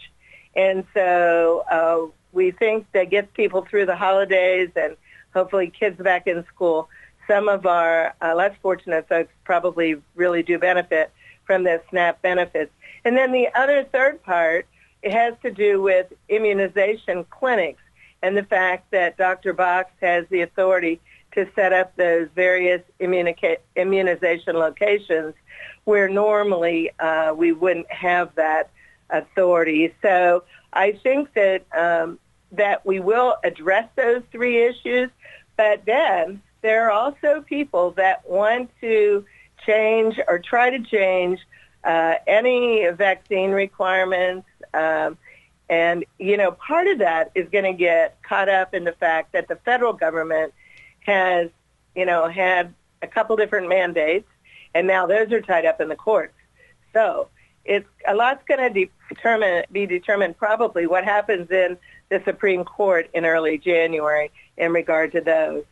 And 0.55 0.83
so 0.93 1.63
uh, 1.71 2.11
we 2.31 2.51
think 2.51 2.87
that 2.93 3.09
gets 3.09 3.29
people 3.33 3.65
through 3.69 3.85
the 3.85 3.95
holidays 3.95 4.69
and 4.75 4.95
hopefully 5.33 5.69
kids 5.69 6.01
back 6.01 6.27
in 6.27 6.45
school. 6.45 6.89
Some 7.27 7.47
of 7.47 7.65
our 7.65 8.13
uh, 8.21 8.35
less 8.35 8.55
fortunate 8.61 9.07
folks 9.07 9.31
probably 9.43 9.95
really 10.15 10.43
do 10.43 10.57
benefit 10.57 11.11
from 11.45 11.63
the 11.63 11.81
SNAP 11.89 12.21
benefits. 12.21 12.71
And 13.05 13.15
then 13.17 13.31
the 13.31 13.47
other 13.55 13.83
third 13.83 14.21
part, 14.23 14.67
it 15.01 15.11
has 15.11 15.33
to 15.41 15.51
do 15.51 15.81
with 15.81 16.11
immunization 16.29 17.25
clinics 17.29 17.81
and 18.21 18.37
the 18.37 18.43
fact 18.43 18.91
that 18.91 19.17
Dr. 19.17 19.53
Box 19.53 19.91
has 20.01 20.25
the 20.29 20.41
authority 20.41 20.99
to 21.33 21.47
set 21.55 21.73
up 21.73 21.95
those 21.95 22.27
various 22.35 22.81
immunica- 22.99 23.57
immunization 23.75 24.55
locations 24.55 25.33
where 25.85 26.07
normally 26.07 26.91
uh, 26.99 27.33
we 27.35 27.51
wouldn't 27.51 27.91
have 27.91 28.33
that 28.35 28.69
authority. 29.11 29.93
So 30.01 30.43
I 30.73 30.93
think 31.03 31.33
that 31.33 31.65
um, 31.75 32.19
that 32.51 32.85
we 32.85 32.99
will 32.99 33.35
address 33.43 33.87
those 33.95 34.23
three 34.31 34.63
issues, 34.63 35.09
but 35.57 35.85
then 35.85 36.41
there 36.61 36.85
are 36.85 36.91
also 36.91 37.41
people 37.41 37.91
that 37.91 38.29
want 38.29 38.69
to 38.81 39.25
change 39.65 40.19
or 40.27 40.39
try 40.39 40.69
to 40.69 40.79
change 40.79 41.39
uh, 41.83 42.15
any 42.27 42.87
vaccine 42.89 43.51
requirements. 43.51 44.47
Um, 44.73 45.17
and, 45.69 46.05
you 46.19 46.35
know, 46.35 46.51
part 46.51 46.87
of 46.87 46.99
that 46.99 47.31
is 47.33 47.47
going 47.49 47.63
to 47.63 47.73
get 47.73 48.21
caught 48.21 48.49
up 48.49 48.73
in 48.73 48.83
the 48.83 48.91
fact 48.91 49.31
that 49.31 49.47
the 49.47 49.55
federal 49.55 49.93
government 49.93 50.53
has, 51.01 51.49
you 51.95 52.05
know, 52.05 52.27
had 52.27 52.73
a 53.01 53.07
couple 53.07 53.35
different 53.35 53.69
mandates, 53.69 54.27
and 54.75 54.85
now 54.85 55.07
those 55.07 55.31
are 55.31 55.41
tied 55.41 55.65
up 55.65 55.81
in 55.81 55.87
the 55.87 55.95
courts. 55.95 56.33
So 56.93 57.29
it's 57.65 57.87
a 58.07 58.15
lot's 58.15 58.43
going 58.47 58.73
to 58.73 58.89
determine 59.09 59.65
be 59.71 59.85
determined 59.85 60.37
probably 60.37 60.87
what 60.87 61.03
happens 61.03 61.49
in 61.51 61.77
the 62.09 62.21
Supreme 62.25 62.63
Court 62.63 63.09
in 63.13 63.25
early 63.25 63.57
January 63.57 64.31
in 64.57 64.73
regard 64.73 65.11
to 65.13 65.21
those. 65.21 65.63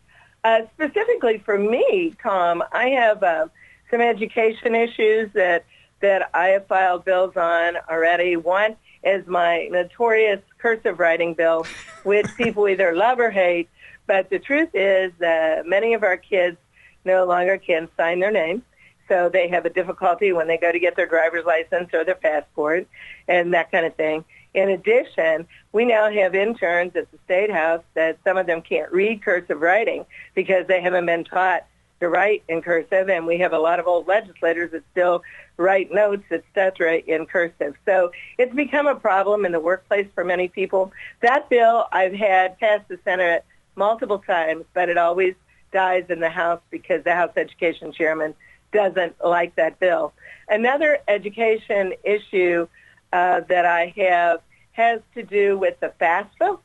Uh, 0.43 0.61
specifically 0.73 1.39
for 1.39 1.57
me, 1.57 2.15
Tom, 2.21 2.63
I 2.71 2.89
have 2.89 3.21
uh, 3.23 3.47
some 3.91 4.01
education 4.01 4.75
issues 4.75 5.31
that 5.33 5.65
that 6.01 6.29
I 6.33 6.47
have 6.47 6.67
filed 6.67 7.03
bills 7.03 7.35
on 7.35 7.75
already. 7.89 8.37
One 8.37 8.77
is 9.03 9.27
my 9.27 9.67
notorious 9.69 10.39
cursive 10.57 10.99
writing 10.99 11.33
bill, 11.33 11.65
which 12.03 12.27
people 12.37 12.67
either 12.67 12.95
love 12.95 13.19
or 13.19 13.31
hate. 13.31 13.69
But 14.07 14.29
the 14.29 14.39
truth 14.39 14.69
is 14.73 15.11
that 15.19 15.65
many 15.65 15.93
of 15.93 16.03
our 16.03 16.17
kids 16.17 16.57
no 17.03 17.25
longer 17.25 17.57
can 17.57 17.89
sign 17.97 18.19
their 18.19 18.31
name 18.31 18.63
so 19.09 19.27
they 19.27 19.49
have 19.49 19.65
a 19.65 19.69
difficulty 19.69 20.31
when 20.31 20.47
they 20.47 20.57
go 20.57 20.71
to 20.71 20.79
get 20.79 20.95
their 20.95 21.07
driver's 21.07 21.45
license 21.45 21.89
or 21.93 22.05
their 22.05 22.15
passport 22.15 22.87
and 23.27 23.53
that 23.53 23.71
kind 23.71 23.85
of 23.85 23.95
thing. 23.95 24.23
In 24.53 24.69
addition, 24.69 25.47
we 25.73 25.85
now 25.85 26.09
have 26.09 26.33
interns 26.33 26.95
at 26.95 27.11
the 27.11 27.17
State 27.25 27.51
House 27.51 27.83
that 27.95 28.17
some 28.23 28.37
of 28.37 28.47
them 28.47 28.61
can't 28.61 28.91
read 28.91 29.23
cursive 29.23 29.59
writing 29.59 30.05
because 30.33 30.65
they 30.67 30.81
haven't 30.81 31.05
been 31.05 31.23
taught 31.23 31.65
to 31.99 32.07
write 32.07 32.43
in 32.47 32.61
cursive, 32.61 33.09
and 33.09 33.27
we 33.27 33.39
have 33.39 33.51
a 33.51 33.59
lot 33.59 33.79
of 33.79 33.85
old 33.85 34.07
legislators 34.07 34.71
that 34.71 34.83
still 34.91 35.21
write 35.57 35.93
notes, 35.93 36.23
etc., 36.31 36.97
in 36.99 37.25
cursive. 37.25 37.75
So 37.85 38.11
it's 38.37 38.55
become 38.55 38.87
a 38.87 38.95
problem 38.95 39.45
in 39.45 39.51
the 39.51 39.59
workplace 39.59 40.07
for 40.15 40.23
many 40.23 40.47
people. 40.47 40.93
That 41.21 41.49
bill 41.49 41.87
I've 41.91 42.13
had 42.13 42.57
passed 42.57 42.87
the 42.87 42.99
Senate 43.03 43.43
multiple 43.75 44.19
times, 44.19 44.65
but 44.73 44.89
it 44.89 44.97
always 44.97 45.35
dies 45.71 46.05
in 46.09 46.19
the 46.19 46.29
House 46.29 46.61
because 46.71 47.03
the 47.03 47.13
House 47.13 47.33
Education 47.35 47.91
Chairman 47.91 48.33
doesn't 48.71 49.15
like 49.23 49.55
that 49.55 49.79
bill. 49.79 50.13
Another 50.47 50.99
education 51.07 51.93
issue 52.03 52.67
uh, 53.13 53.41
that 53.49 53.65
I 53.65 53.93
have 53.97 54.41
has 54.71 55.01
to 55.15 55.23
do 55.23 55.57
with 55.57 55.79
the 55.79 55.93
FAFSA. 55.99 56.59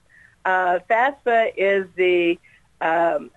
Uh, 0.44 0.78
FAFSA 0.88 1.52
is 1.56 1.86
the 1.96 2.38
um, 2.80 3.30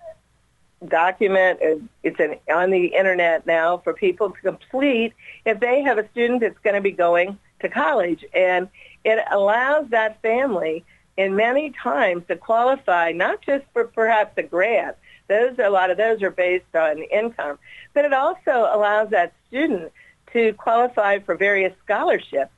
document. 0.86 1.58
Uh, 1.62 1.76
it's 2.02 2.20
an, 2.20 2.36
on 2.52 2.70
the 2.70 2.86
internet 2.86 3.46
now 3.46 3.78
for 3.78 3.92
people 3.92 4.30
to 4.30 4.40
complete 4.40 5.14
if 5.44 5.58
they 5.60 5.82
have 5.82 5.98
a 5.98 6.08
student 6.10 6.40
that's 6.40 6.58
going 6.58 6.76
to 6.76 6.82
be 6.82 6.92
going 6.92 7.38
to 7.60 7.68
college, 7.68 8.24
and 8.34 8.68
it 9.04 9.18
allows 9.32 9.88
that 9.90 10.20
family 10.22 10.84
in 11.16 11.34
many 11.34 11.70
times 11.70 12.22
to 12.28 12.36
qualify 12.36 13.10
not 13.10 13.42
just 13.42 13.64
for 13.72 13.84
perhaps 13.84 14.32
a 14.36 14.42
grant, 14.42 14.96
those 15.28 15.58
a 15.58 15.70
lot 15.70 15.90
of 15.90 15.96
those 15.96 16.22
are 16.22 16.30
based 16.30 16.74
on 16.74 17.02
income, 17.02 17.58
but 17.94 18.04
it 18.04 18.12
also 18.12 18.68
allows 18.72 19.10
that 19.10 19.32
student 19.48 19.92
to 20.32 20.52
qualify 20.54 21.18
for 21.18 21.34
various 21.34 21.72
scholarships. 21.84 22.50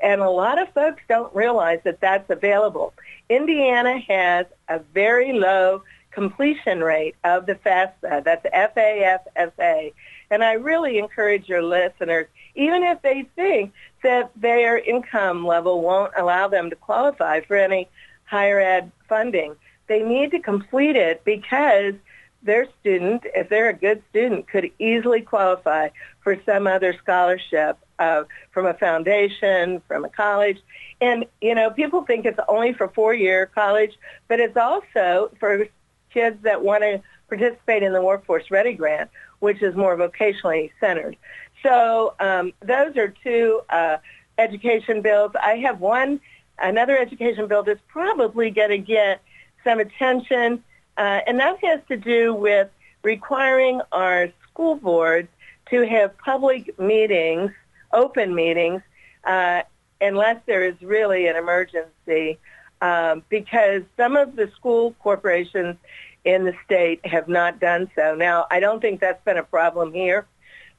And 0.00 0.20
a 0.20 0.30
lot 0.30 0.60
of 0.60 0.72
folks 0.72 1.02
don't 1.08 1.34
realize 1.34 1.80
that 1.84 2.00
that's 2.00 2.30
available. 2.30 2.94
Indiana 3.28 3.98
has 4.00 4.46
a 4.68 4.78
very 4.78 5.32
low 5.32 5.82
completion 6.10 6.80
rate 6.80 7.14
of 7.24 7.46
the 7.46 7.54
FAFSA. 7.54 8.24
That's 8.24 8.46
F-A-F-S-A. 8.52 9.92
And 10.30 10.44
I 10.44 10.52
really 10.54 10.98
encourage 10.98 11.48
your 11.48 11.62
listeners, 11.62 12.26
even 12.54 12.82
if 12.82 13.00
they 13.02 13.26
think 13.36 13.72
that 14.02 14.30
their 14.36 14.78
income 14.78 15.46
level 15.46 15.80
won't 15.82 16.12
allow 16.16 16.48
them 16.48 16.70
to 16.70 16.76
qualify 16.76 17.40
for 17.40 17.56
any 17.56 17.88
higher 18.24 18.60
ed 18.60 18.90
funding, 19.08 19.56
they 19.86 20.02
need 20.02 20.30
to 20.32 20.38
complete 20.38 20.96
it 20.96 21.24
because 21.24 21.94
their 22.42 22.66
student, 22.80 23.24
if 23.34 23.48
they're 23.48 23.68
a 23.68 23.74
good 23.74 24.02
student, 24.10 24.48
could 24.48 24.70
easily 24.78 25.20
qualify 25.20 25.88
for 26.20 26.38
some 26.46 26.66
other 26.66 26.94
scholarship 27.02 27.76
uh, 27.98 28.24
from 28.52 28.66
a 28.66 28.74
foundation, 28.74 29.82
from 29.88 30.04
a 30.04 30.08
college. 30.08 30.58
And, 31.00 31.26
you 31.40 31.54
know, 31.54 31.70
people 31.70 32.02
think 32.02 32.26
it's 32.26 32.38
only 32.48 32.72
for 32.72 32.88
four-year 32.88 33.46
college, 33.46 33.98
but 34.28 34.40
it's 34.40 34.56
also 34.56 35.30
for 35.40 35.66
kids 36.12 36.38
that 36.42 36.62
want 36.62 36.82
to 36.82 37.02
participate 37.28 37.82
in 37.82 37.92
the 37.92 38.02
Workforce 38.02 38.50
Ready 38.50 38.72
Grant, 38.72 39.10
which 39.40 39.62
is 39.62 39.74
more 39.74 39.96
vocationally 39.96 40.70
centered. 40.80 41.16
So 41.62 42.14
um, 42.20 42.52
those 42.60 42.96
are 42.96 43.08
two 43.22 43.60
uh, 43.68 43.98
education 44.38 45.02
bills. 45.02 45.32
I 45.42 45.56
have 45.56 45.80
one, 45.80 46.20
another 46.58 46.96
education 46.96 47.48
bill 47.48 47.64
that's 47.64 47.80
probably 47.88 48.50
going 48.50 48.70
to 48.70 48.78
get 48.78 49.20
some 49.64 49.80
attention, 49.80 50.62
uh, 50.98 51.20
and 51.26 51.38
that 51.38 51.64
has 51.64 51.80
to 51.88 51.96
do 51.96 52.34
with 52.34 52.68
requiring 53.02 53.80
our 53.92 54.28
school 54.50 54.74
boards 54.74 55.28
to 55.70 55.86
have 55.86 56.16
public 56.18 56.78
meetings, 56.78 57.52
open 57.92 58.34
meetings, 58.34 58.82
uh, 59.24 59.62
unless 60.00 60.40
there 60.46 60.64
is 60.64 60.74
really 60.82 61.28
an 61.28 61.36
emergency, 61.36 62.38
um, 62.80 63.22
because 63.28 63.82
some 63.96 64.16
of 64.16 64.36
the 64.36 64.50
school 64.56 64.94
corporations 65.00 65.76
in 66.24 66.44
the 66.44 66.54
state 66.64 67.04
have 67.06 67.28
not 67.28 67.60
done 67.60 67.90
so. 67.94 68.14
Now, 68.14 68.46
I 68.50 68.60
don't 68.60 68.80
think 68.80 69.00
that's 69.00 69.22
been 69.24 69.38
a 69.38 69.42
problem 69.42 69.92
here, 69.92 70.26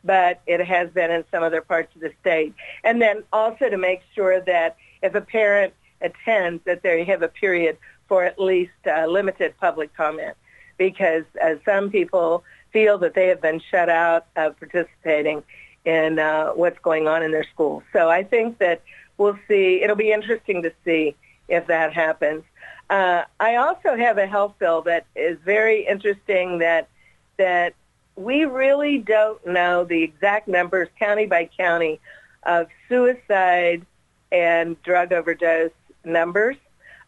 but 0.03 0.41
it 0.47 0.65
has 0.65 0.89
been 0.89 1.11
in 1.11 1.23
some 1.31 1.43
other 1.43 1.61
parts 1.61 1.95
of 1.95 2.01
the 2.01 2.11
state. 2.21 2.53
And 2.83 3.01
then 3.01 3.23
also 3.31 3.69
to 3.69 3.77
make 3.77 4.01
sure 4.15 4.41
that 4.41 4.75
if 5.01 5.15
a 5.15 5.21
parent 5.21 5.73
attends, 6.01 6.63
that 6.65 6.83
they 6.83 7.03
have 7.05 7.21
a 7.21 7.27
period 7.27 7.77
for 8.09 8.25
at 8.25 8.37
least 8.37 8.71
uh, 8.85 9.05
limited 9.05 9.53
public 9.57 9.95
comment, 9.95 10.35
because 10.77 11.23
uh, 11.41 11.55
some 11.63 11.89
people 11.89 12.43
feel 12.73 12.97
that 12.97 13.13
they 13.13 13.27
have 13.27 13.41
been 13.41 13.61
shut 13.71 13.87
out 13.87 14.25
of 14.35 14.59
participating 14.59 15.41
in 15.85 16.19
uh, 16.19 16.49
what's 16.49 16.79
going 16.79 17.07
on 17.07 17.23
in 17.23 17.31
their 17.31 17.45
schools. 17.53 17.83
So 17.93 18.09
I 18.09 18.23
think 18.23 18.57
that 18.57 18.81
we'll 19.17 19.39
see. 19.47 19.81
It'll 19.81 19.95
be 19.95 20.11
interesting 20.11 20.61
to 20.63 20.73
see 20.83 21.15
if 21.47 21.67
that 21.67 21.93
happens. 21.93 22.43
Uh, 22.89 23.23
I 23.39 23.55
also 23.55 23.95
have 23.95 24.17
a 24.17 24.27
health 24.27 24.55
bill 24.59 24.81
that 24.81 25.05
is 25.15 25.37
very 25.45 25.87
interesting 25.87 26.59
that 26.59 26.89
that 27.37 27.73
we 28.15 28.43
really 28.43 28.97
don't 28.97 29.45
know 29.47 29.85
the 29.85 30.03
exact 30.03 30.47
numbers 30.47 30.89
county 30.99 31.25
by 31.25 31.49
county 31.57 31.99
of 32.43 32.67
suicide 32.89 33.85
and 34.31 34.81
drug 34.83 35.13
overdose 35.13 35.71
numbers 36.03 36.57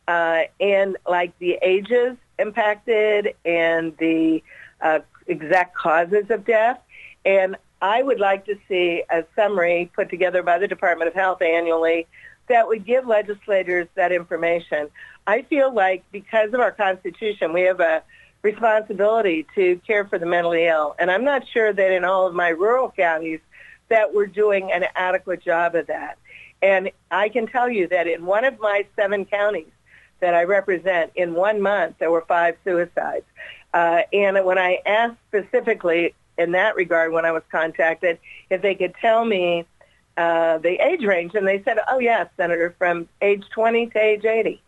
uh, 0.08 0.44
and 0.60 0.98
like 1.08 1.38
the 1.40 1.58
ages 1.62 2.18
impacted 2.40 3.36
and 3.46 3.96
the 3.98 4.44
uh, 4.82 5.00
exact 5.28 5.76
causes 5.76 6.26
of 6.30 6.46
death. 6.46 6.80
And 7.26 7.56
I 7.82 8.04
would 8.04 8.20
like 8.20 8.46
to 8.46 8.56
see 8.68 9.04
a 9.10 9.24
summary 9.36 9.92
put 9.96 10.10
together 10.10 10.44
by 10.44 10.60
the 10.60 10.68
Department 10.68 11.08
of 11.08 11.14
Health 11.14 11.42
annually 11.42 12.08
that 12.48 12.68
would 12.68 12.86
give 12.86 13.08
legislators 13.08 13.88
that 13.96 14.12
information. 14.12 14.90
I 15.26 15.44
feel 15.44 15.74
like 15.74 16.04
because 16.12 16.54
of 16.54 16.60
our 16.60 16.72
Constitution, 16.72 17.54
we 17.54 17.62
have 17.62 17.80
a 17.80 18.04
responsibility 18.42 19.46
to 19.56 19.80
care 19.86 20.06
for 20.06 20.18
the 20.18 20.26
mentally 20.26 20.66
ill. 20.66 20.96
And 21.00 21.12
I'm 21.12 21.24
not 21.24 21.48
sure 21.48 21.72
that 21.72 21.92
in 21.92 22.04
all 22.04 22.28
of 22.28 22.34
my 22.34 22.50
rural 22.50 22.92
counties 22.92 23.40
that 23.90 24.14
we're 24.14 24.28
doing 24.28 24.72
an 24.72 24.86
adequate 24.96 25.44
job 25.44 25.76
of 25.76 25.88
that. 25.88 26.18
And 26.62 26.92
I 27.10 27.30
can 27.30 27.48
tell 27.48 27.70
you 27.70 27.88
that 27.88 28.08
in 28.08 28.26
one 28.26 28.46
of 28.46 28.60
my 28.60 28.86
seven 28.96 29.26
counties 29.26 29.72
that 30.22 30.34
I 30.34 30.44
represent, 30.44 31.12
in 31.16 31.34
one 31.34 31.62
month, 31.62 31.98
there 32.00 32.12
were 32.12 32.26
five 32.28 32.56
suicides. 32.64 33.26
Uh, 33.74 34.02
and 34.14 34.44
when 34.46 34.58
I 34.58 34.80
asked 34.86 35.18
specifically 35.28 36.14
in 36.38 36.52
that 36.52 36.76
regard 36.76 37.12
when 37.12 37.26
I 37.26 37.32
was 37.32 37.44
contacted 37.52 38.20
if 38.50 38.62
they 38.62 38.76
could 38.76 38.96
tell 39.02 39.24
me 39.24 39.66
uh, 40.18 40.58
the 40.58 40.86
age 40.86 41.04
range, 41.04 41.36
and 41.36 41.48
they 41.48 41.64
said, 41.64 41.78
oh, 41.90 42.00
yes, 42.00 42.28
Senator, 42.38 42.76
from 42.78 43.08
age 43.22 43.44
20 43.54 43.88
to 43.88 44.00
age 44.00 44.26
80. 44.26 44.62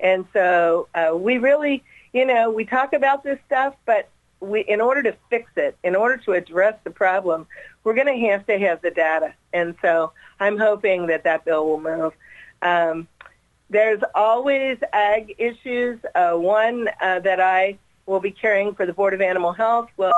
And 0.00 0.26
so 0.32 0.88
uh, 0.94 1.16
we 1.16 1.38
really, 1.38 1.82
you 2.12 2.26
know, 2.26 2.50
we 2.50 2.64
talk 2.64 2.92
about 2.92 3.24
this 3.24 3.38
stuff, 3.46 3.74
but 3.86 4.08
we, 4.40 4.60
in 4.60 4.80
order 4.80 5.02
to 5.04 5.16
fix 5.30 5.50
it, 5.56 5.76
in 5.82 5.96
order 5.96 6.18
to 6.18 6.32
address 6.32 6.74
the 6.84 6.90
problem, 6.90 7.46
we're 7.84 7.94
going 7.94 8.06
to 8.06 8.28
have 8.28 8.46
to 8.46 8.58
have 8.58 8.82
the 8.82 8.90
data. 8.90 9.32
And 9.52 9.74
so 9.80 10.12
I'm 10.40 10.58
hoping 10.58 11.06
that 11.06 11.24
that 11.24 11.44
bill 11.44 11.66
will 11.66 11.80
move. 11.80 12.12
Um, 12.60 13.08
there's 13.72 14.02
always 14.14 14.76
ag 14.92 15.34
issues. 15.38 15.98
Uh, 16.14 16.32
one 16.32 16.88
uh, 17.00 17.18
that 17.20 17.40
I 17.40 17.78
will 18.04 18.20
be 18.20 18.30
carrying 18.30 18.74
for 18.74 18.84
the 18.84 18.92
Board 18.92 19.14
of 19.14 19.22
Animal 19.22 19.52
Health 19.52 19.88
will 19.96 20.12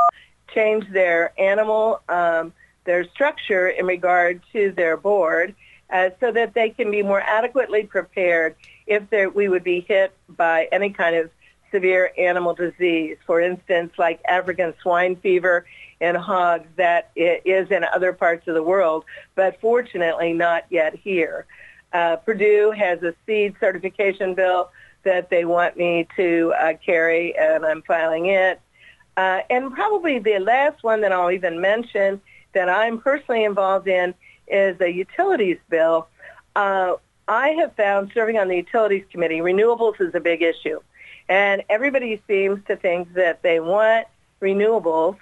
change 0.52 0.90
their 0.90 1.32
animal, 1.40 2.00
um, 2.08 2.52
their 2.84 3.04
structure 3.10 3.68
in 3.68 3.86
regard 3.86 4.40
to 4.52 4.72
their 4.72 4.96
board 4.96 5.54
uh, 5.90 6.10
so 6.18 6.32
that 6.32 6.54
they 6.54 6.70
can 6.70 6.90
be 6.90 7.02
more 7.02 7.20
adequately 7.20 7.84
prepared 7.84 8.56
if 8.86 9.02
we 9.34 9.48
would 9.48 9.64
be 9.64 9.80
hit 9.80 10.12
by 10.28 10.68
any 10.72 10.90
kind 10.90 11.14
of 11.14 11.30
severe 11.70 12.12
animal 12.18 12.54
disease. 12.54 13.16
For 13.24 13.40
instance, 13.40 13.92
like 13.98 14.20
African 14.28 14.74
swine 14.82 15.14
fever 15.16 15.64
in 16.00 16.16
hogs 16.16 16.68
that 16.76 17.10
is 17.14 17.70
in 17.70 17.84
other 17.84 18.12
parts 18.12 18.48
of 18.48 18.54
the 18.54 18.62
world, 18.62 19.04
but 19.36 19.60
fortunately 19.60 20.32
not 20.32 20.64
yet 20.70 20.96
here. 20.96 21.46
Uh, 21.94 22.16
Purdue 22.16 22.72
has 22.76 23.02
a 23.02 23.14
seed 23.24 23.54
certification 23.60 24.34
bill 24.34 24.70
that 25.04 25.30
they 25.30 25.44
want 25.44 25.76
me 25.76 26.08
to 26.16 26.52
uh, 26.60 26.74
carry, 26.84 27.36
and 27.38 27.64
I'm 27.64 27.82
filing 27.82 28.26
it. 28.26 28.60
Uh, 29.16 29.40
and 29.48 29.72
probably 29.72 30.18
the 30.18 30.40
last 30.40 30.82
one 30.82 31.00
that 31.02 31.12
I'll 31.12 31.30
even 31.30 31.60
mention 31.60 32.20
that 32.52 32.68
I'm 32.68 33.00
personally 33.00 33.44
involved 33.44 33.86
in 33.86 34.12
is 34.48 34.80
a 34.80 34.90
utilities 34.90 35.58
bill. 35.70 36.08
Uh, 36.56 36.94
I 37.28 37.50
have 37.50 37.74
found 37.76 38.10
serving 38.12 38.38
on 38.38 38.48
the 38.48 38.56
utilities 38.56 39.04
committee, 39.10 39.38
renewables 39.38 40.00
is 40.00 40.14
a 40.14 40.20
big 40.20 40.42
issue. 40.42 40.80
And 41.28 41.62
everybody 41.70 42.20
seems 42.26 42.60
to 42.66 42.76
think 42.76 43.14
that 43.14 43.42
they 43.42 43.60
want 43.60 44.08
renewables, 44.42 45.16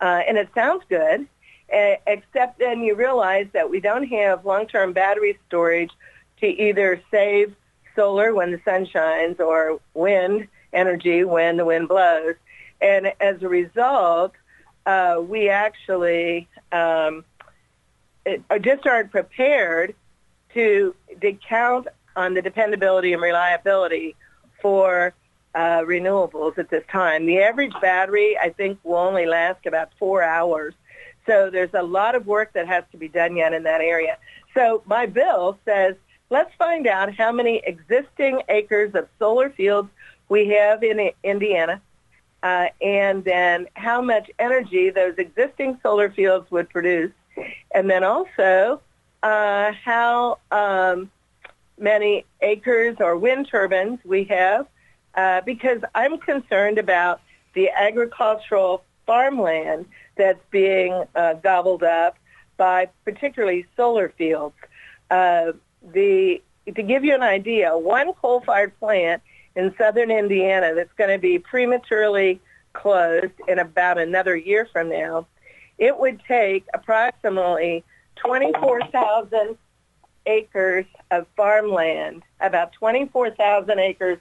uh, 0.00 0.22
and 0.26 0.36
it 0.36 0.48
sounds 0.54 0.84
good, 0.88 1.26
except 1.70 2.58
then 2.58 2.82
you 2.82 2.94
realize 2.94 3.46
that 3.52 3.70
we 3.70 3.80
don't 3.80 4.04
have 4.04 4.44
long-term 4.44 4.92
battery 4.92 5.38
storage 5.46 5.90
to 6.40 6.46
either 6.46 7.00
save 7.10 7.54
solar 7.94 8.34
when 8.34 8.52
the 8.52 8.60
sun 8.64 8.86
shines 8.86 9.40
or 9.40 9.80
wind 9.94 10.48
energy 10.72 11.24
when 11.24 11.56
the 11.56 11.64
wind 11.64 11.88
blows. 11.88 12.34
And 12.80 13.12
as 13.20 13.42
a 13.42 13.48
result, 13.48 14.32
uh, 14.86 15.20
we 15.20 15.48
actually 15.48 16.48
um, 16.72 17.24
it, 18.24 18.42
just 18.60 18.86
aren't 18.86 19.10
prepared 19.10 19.94
to, 20.54 20.94
to 21.20 21.32
count 21.32 21.88
on 22.16 22.34
the 22.34 22.42
dependability 22.42 23.12
and 23.12 23.22
reliability 23.22 24.16
for 24.60 25.14
uh, 25.54 25.80
renewables 25.80 26.58
at 26.58 26.70
this 26.70 26.84
time. 26.90 27.26
The 27.26 27.40
average 27.40 27.72
battery, 27.80 28.36
I 28.38 28.50
think, 28.50 28.78
will 28.84 28.96
only 28.96 29.26
last 29.26 29.66
about 29.66 29.90
four 29.98 30.22
hours. 30.22 30.74
So 31.28 31.50
there's 31.50 31.74
a 31.74 31.82
lot 31.82 32.16
of 32.16 32.26
work 32.26 32.54
that 32.54 32.66
has 32.66 32.82
to 32.90 32.96
be 32.96 33.06
done 33.06 33.36
yet 33.36 33.52
in 33.52 33.62
that 33.64 33.80
area. 33.82 34.16
So 34.54 34.82
my 34.86 35.06
bill 35.06 35.58
says 35.64 35.94
let's 36.30 36.54
find 36.56 36.86
out 36.86 37.14
how 37.14 37.32
many 37.32 37.62
existing 37.64 38.42
acres 38.48 38.94
of 38.94 39.08
solar 39.18 39.50
fields 39.50 39.88
we 40.28 40.48
have 40.48 40.82
in 40.82 41.10
Indiana, 41.22 41.80
uh, 42.42 42.66
and 42.82 43.24
then 43.24 43.66
how 43.74 44.00
much 44.02 44.30
energy 44.38 44.90
those 44.90 45.14
existing 45.18 45.78
solar 45.82 46.10
fields 46.10 46.50
would 46.50 46.68
produce, 46.68 47.12
and 47.74 47.88
then 47.88 48.04
also 48.04 48.80
uh, 49.22 49.72
how 49.84 50.38
um, 50.50 51.10
many 51.78 52.24
acres 52.42 52.96
or 53.00 53.16
wind 53.16 53.48
turbines 53.48 53.98
we 54.04 54.24
have, 54.24 54.66
uh, 55.14 55.40
because 55.42 55.80
I'm 55.94 56.18
concerned 56.18 56.78
about 56.78 57.20
the 57.54 57.70
agricultural 57.70 58.84
farmland 59.06 59.86
that's 60.18 60.44
being 60.50 61.04
uh, 61.14 61.34
gobbled 61.34 61.82
up 61.82 62.18
by 62.58 62.88
particularly 63.04 63.64
solar 63.76 64.10
fields. 64.10 64.56
Uh, 65.10 65.52
the 65.94 66.42
to 66.66 66.82
give 66.82 67.02
you 67.02 67.14
an 67.14 67.22
idea, 67.22 67.78
one 67.78 68.12
coal-fired 68.12 68.78
plant 68.78 69.22
in 69.56 69.74
southern 69.78 70.10
Indiana 70.10 70.74
that's 70.74 70.92
going 70.98 71.10
to 71.10 71.18
be 71.18 71.38
prematurely 71.38 72.40
closed 72.74 73.32
in 73.48 73.58
about 73.58 73.96
another 73.96 74.36
year 74.36 74.68
from 74.70 74.90
now, 74.90 75.26
it 75.78 75.98
would 75.98 76.20
take 76.28 76.66
approximately 76.74 77.82
24,000 78.16 79.56
acres 80.26 80.84
of 81.10 81.26
farmland, 81.36 82.22
about 82.40 82.72
24,000 82.72 83.78
acres 83.78 84.18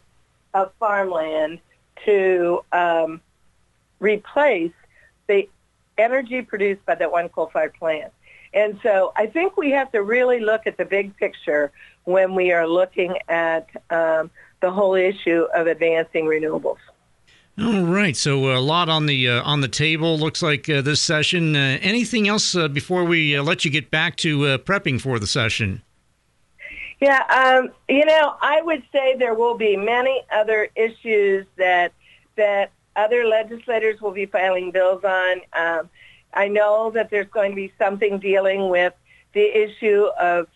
of 0.53 0.71
farmland 0.79 1.59
to 2.05 2.63
um, 2.71 3.21
replace 3.99 4.71
energy 5.97 6.41
produced 6.41 6.85
by 6.85 6.95
that 6.95 7.11
one 7.11 7.29
coal-fired 7.29 7.73
plant. 7.73 8.11
And 8.53 8.79
so 8.81 9.11
I 9.15 9.27
think 9.27 9.57
we 9.57 9.71
have 9.71 9.91
to 9.91 10.01
really 10.01 10.39
look 10.39 10.65
at 10.65 10.77
the 10.77 10.85
big 10.85 11.15
picture 11.17 11.71
when 12.05 12.35
we 12.35 12.51
are 12.51 12.67
looking 12.67 13.17
at 13.27 13.67
um, 13.89 14.31
the 14.61 14.71
whole 14.71 14.95
issue 14.95 15.45
of 15.53 15.67
advancing 15.67 16.25
renewables. 16.25 16.77
All 17.59 17.83
right, 17.83 18.15
so 18.15 18.55
a 18.55 18.61
lot 18.61 18.87
on 18.87 19.07
the 19.07 19.27
uh, 19.27 19.41
on 19.41 19.61
the 19.61 19.67
table. 19.67 20.17
Looks 20.19 20.43
like 20.43 20.69
uh, 20.69 20.81
this 20.81 21.01
session. 21.01 21.55
Uh, 21.55 21.79
anything 21.81 22.27
else 22.27 22.55
uh, 22.55 22.67
before 22.67 23.03
we 23.03 23.35
uh, 23.35 23.41
let 23.41 23.65
you 23.65 23.71
get 23.71 23.89
back 23.89 24.15
to 24.17 24.45
uh, 24.45 24.57
prepping 24.59 25.01
for 25.01 25.17
the 25.17 25.25
session? 25.25 25.81
Yeah, 26.99 27.23
um, 27.29 27.71
you 27.89 28.05
know, 28.05 28.35
I 28.41 28.61
would 28.61 28.83
say 28.91 29.15
there 29.17 29.33
will 29.33 29.57
be 29.57 29.75
many 29.75 30.21
other 30.31 30.69
issues 30.75 31.47
that 31.57 31.93
that 32.35 32.71
other 32.97 33.25
legislators 33.25 34.01
will 34.01 34.11
be 34.11 34.25
filing 34.25 34.71
bills 34.71 35.03
on. 35.03 35.41
Um, 35.53 35.89
I 36.33 36.49
know 36.49 36.91
that 36.91 37.09
there's 37.09 37.29
going 37.29 37.51
to 37.51 37.55
be 37.55 37.71
something 37.77 38.19
dealing 38.19 38.69
with 38.69 38.93
the 39.33 39.45
issue 39.45 40.07
of 40.19 40.47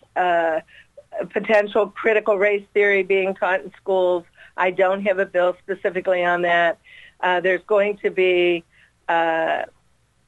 potential 1.30 1.88
critical 1.88 2.38
race 2.38 2.64
theory 2.74 3.02
being 3.02 3.34
taught 3.34 3.62
in 3.62 3.72
schools. 3.76 4.24
I 4.56 4.70
don't 4.70 5.02
have 5.06 5.18
a 5.18 5.26
bill 5.26 5.56
specifically 5.62 6.24
on 6.24 6.42
that. 6.42 6.78
Uh, 7.20 7.40
there's 7.40 7.62
going 7.66 7.98
to 7.98 8.10
be 8.10 8.64
uh, 9.08 9.62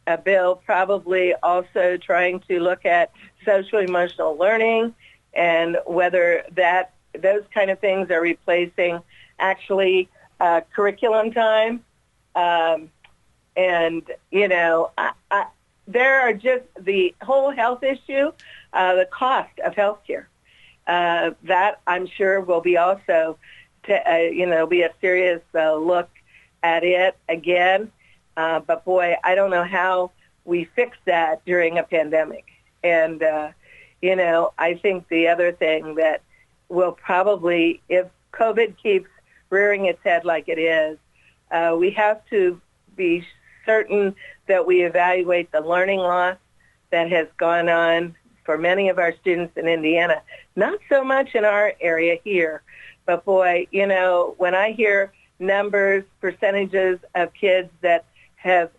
a 0.06 0.18
bill 0.18 0.56
probably 0.64 1.34
also 1.42 1.96
trying 1.96 2.40
to 2.48 2.60
look 2.60 2.84
at 2.84 3.10
social 3.44 3.78
emotional 3.78 4.36
learning 4.36 4.94
and 5.34 5.78
whether 5.86 6.44
that 6.52 6.92
those 7.20 7.42
kind 7.52 7.70
of 7.70 7.78
things 7.80 8.10
are 8.10 8.20
replacing 8.20 9.00
actually 9.38 10.08
uh, 10.40 10.60
curriculum 10.74 11.32
time. 11.32 11.82
Um, 12.34 12.90
and 13.56 14.02
you 14.30 14.48
know, 14.48 14.90
I, 14.98 15.12
I, 15.30 15.46
there 15.86 16.20
are 16.20 16.32
just 16.32 16.64
the 16.78 17.14
whole 17.22 17.50
health 17.50 17.82
issue, 17.82 18.32
uh, 18.72 18.94
the 18.94 19.06
cost 19.06 19.58
of 19.64 19.74
health 19.74 20.00
care. 20.06 20.28
Uh, 20.86 21.30
that 21.44 21.80
I'm 21.86 22.06
sure 22.06 22.40
will 22.40 22.60
be 22.60 22.76
also, 22.76 23.38
to, 23.84 24.12
uh, 24.12 24.16
you 24.16 24.46
know, 24.46 24.66
be 24.66 24.82
a 24.82 24.90
serious 25.00 25.40
uh, 25.54 25.74
look 25.74 26.10
at 26.62 26.84
it 26.84 27.16
again. 27.28 27.90
Uh, 28.36 28.60
but 28.60 28.84
boy, 28.84 29.16
I 29.24 29.34
don't 29.34 29.50
know 29.50 29.64
how 29.64 30.10
we 30.44 30.64
fix 30.64 30.98
that 31.06 31.44
during 31.46 31.78
a 31.78 31.84
pandemic. 31.84 32.44
And, 32.82 33.22
uh, 33.22 33.52
you 34.02 34.16
know, 34.16 34.52
I 34.58 34.74
think 34.74 35.08
the 35.08 35.28
other 35.28 35.52
thing 35.52 35.94
that 35.94 36.20
will 36.68 36.92
probably, 36.92 37.80
if 37.88 38.06
COVID 38.32 38.76
keeps 38.82 39.08
rearing 39.48 39.86
its 39.86 40.02
head 40.04 40.24
like 40.24 40.48
it 40.48 40.58
is, 40.58 40.98
uh, 41.54 41.76
we 41.78 41.90
have 41.92 42.20
to 42.28 42.60
be 42.96 43.24
certain 43.64 44.14
that 44.48 44.66
we 44.66 44.82
evaluate 44.82 45.50
the 45.52 45.60
learning 45.60 46.00
loss 46.00 46.36
that 46.90 47.08
has 47.10 47.28
gone 47.38 47.68
on 47.68 48.14
for 48.44 48.58
many 48.58 48.88
of 48.88 48.98
our 48.98 49.14
students 49.20 49.56
in 49.56 49.68
Indiana. 49.68 50.20
Not 50.56 50.80
so 50.88 51.04
much 51.04 51.34
in 51.34 51.44
our 51.44 51.72
area 51.80 52.18
here, 52.24 52.62
but 53.06 53.24
boy, 53.24 53.68
you 53.70 53.86
know, 53.86 54.34
when 54.36 54.54
I 54.54 54.72
hear 54.72 55.12
numbers, 55.38 56.04
percentages 56.20 56.98
of 57.14 57.32
kids 57.32 57.70
that 57.82 58.04
have 58.34 58.70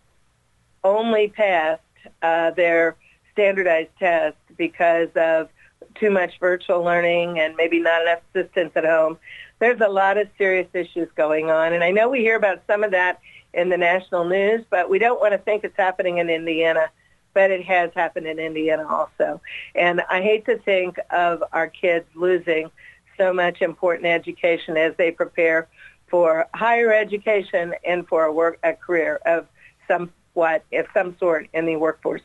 only 0.83 1.29
passed 1.29 1.81
uh, 2.21 2.51
their 2.51 2.97
standardized 3.31 3.89
test 3.97 4.37
because 4.57 5.09
of 5.15 5.49
too 5.95 6.11
much 6.11 6.39
virtual 6.39 6.83
learning 6.83 7.39
and 7.39 7.55
maybe 7.55 7.79
not 7.79 8.01
enough 8.01 8.19
assistance 8.33 8.71
at 8.75 8.85
home. 8.85 9.17
There's 9.59 9.81
a 9.81 9.87
lot 9.87 10.17
of 10.17 10.27
serious 10.37 10.67
issues 10.73 11.07
going 11.15 11.49
on. 11.49 11.73
And 11.73 11.83
I 11.83 11.91
know 11.91 12.09
we 12.09 12.19
hear 12.19 12.35
about 12.35 12.61
some 12.67 12.83
of 12.83 12.91
that 12.91 13.19
in 13.53 13.69
the 13.69 13.77
national 13.77 14.25
news, 14.25 14.65
but 14.69 14.89
we 14.89 14.99
don't 14.99 15.19
want 15.19 15.33
to 15.33 15.37
think 15.37 15.63
it's 15.63 15.77
happening 15.77 16.17
in 16.17 16.29
Indiana, 16.29 16.89
but 17.33 17.51
it 17.51 17.63
has 17.65 17.91
happened 17.95 18.27
in 18.27 18.37
Indiana 18.37 18.85
also. 18.87 19.41
And 19.73 20.01
I 20.09 20.21
hate 20.21 20.45
to 20.45 20.57
think 20.59 20.97
of 21.11 21.43
our 21.53 21.67
kids 21.67 22.05
losing 22.15 22.69
so 23.17 23.33
much 23.33 23.61
important 23.61 24.07
education 24.07 24.75
as 24.75 24.93
they 24.97 25.11
prepare 25.11 25.69
for 26.07 26.47
higher 26.53 26.93
education 26.93 27.73
and 27.85 28.07
for 28.07 28.25
a 28.25 28.33
work 28.33 28.59
a 28.63 28.73
career 28.73 29.19
of 29.25 29.47
somewhat 29.87 30.63
of 30.73 30.85
some 30.93 31.17
sort 31.17 31.47
in 31.53 31.65
the 31.65 31.77
workforce. 31.77 32.21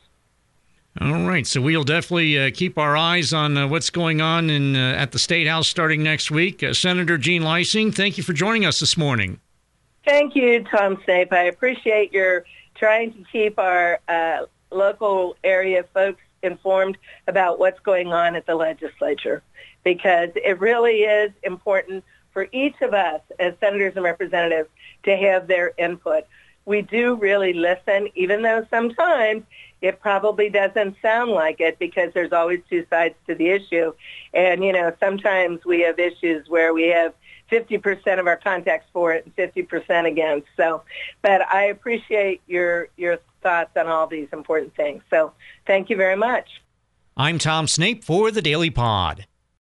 All 0.98 1.22
right, 1.22 1.46
so 1.46 1.61
we'll 1.61 1.85
definitely 1.85 2.37
uh, 2.38 2.50
keep 2.53 2.76
our 2.76 2.96
eyes 2.96 3.33
on 3.33 3.57
uh, 3.57 3.68
what's 3.68 3.90
going 3.90 4.20
on 4.20 4.50
in 4.50 4.74
uh, 4.74 4.94
at 4.96 5.12
the 5.12 5.20
state 5.20 5.46
house 5.46 5.68
starting 5.68 6.03
next 6.03 6.33
week. 6.33 6.64
Uh, 6.64 6.74
Senator 6.74 7.16
Jean 7.16 7.42
Leising, 7.42 7.94
thank 7.94 8.18
you 8.18 8.24
for 8.24 8.33
joining 8.33 8.66
us 8.66 8.81
this 8.81 8.96
morning. 8.96 9.38
Thank 10.05 10.35
you, 10.35 10.64
Tom 10.64 10.98
Snape. 11.05 11.33
I 11.33 11.44
appreciate 11.44 12.12
your 12.12 12.44
trying 12.74 13.12
to 13.12 13.24
keep 13.31 13.59
our 13.59 14.00
uh, 14.09 14.46
local 14.72 15.37
area 15.44 15.85
folks 15.94 16.22
informed 16.42 16.98
about 17.29 17.61
what's 17.61 17.79
going 17.81 18.09
on 18.09 18.35
at 18.35 18.46
the 18.46 18.57
legislature 18.57 19.42
because 19.85 20.31
it 20.35 20.59
really 20.59 21.03
is 21.03 21.31
important 21.44 22.03
for 22.33 22.48
each 22.50 22.81
of 22.81 22.94
us 22.94 23.20
as 23.38 23.55
senators 23.61 23.92
and 23.94 24.05
representatives 24.05 24.68
to 25.05 25.16
have 25.16 25.46
their 25.46 25.72
input. 25.79 26.24
We 26.64 26.83
do 26.83 27.14
really 27.14 27.53
listen, 27.53 28.09
even 28.14 28.42
though 28.42 28.66
sometimes 28.70 29.44
it 29.83 30.01
probably 30.01 30.51
doesn't 30.51 30.97
sound 31.01 31.31
like 31.31 31.61
it 31.61 31.79
because 31.79 32.12
there's 32.14 32.33
always 32.33 32.61
two 32.69 32.85
sides 32.90 33.14
to 33.27 33.35
the 33.35 33.49
issue. 33.49 33.93
And, 34.35 34.64
you 34.64 34.73
know, 34.73 34.95
sometimes 35.01 35.64
we 35.64 35.81
have 35.83 35.99
issues 35.99 36.49
where 36.49 36.75
we 36.75 36.88
have 36.88 37.14
50% 37.51 38.19
of 38.19 38.27
our 38.27 38.37
contacts 38.37 38.87
for 38.93 39.12
it 39.12 39.25
and 39.25 39.35
50% 39.37 40.07
against. 40.07 40.49
So, 40.57 40.83
but 41.23 41.43
I 41.53 41.64
appreciate 41.64 42.43
your, 42.47 42.88
your 42.97 43.19
thoughts 43.43 43.77
on 43.77 43.87
all 43.87 44.07
these 44.07 44.29
important 44.33 44.75
things. 44.77 45.03
So 45.11 45.33
thank 45.66 45.90
you 45.90 45.97
very 45.97 46.16
much. 46.16 46.49
I'm 47.16 47.38
Tom 47.38 47.66
Snape 47.66 48.05
for 48.05 48.31
the 48.31 48.43
Daily 48.43 48.71
Pod. 48.71 49.27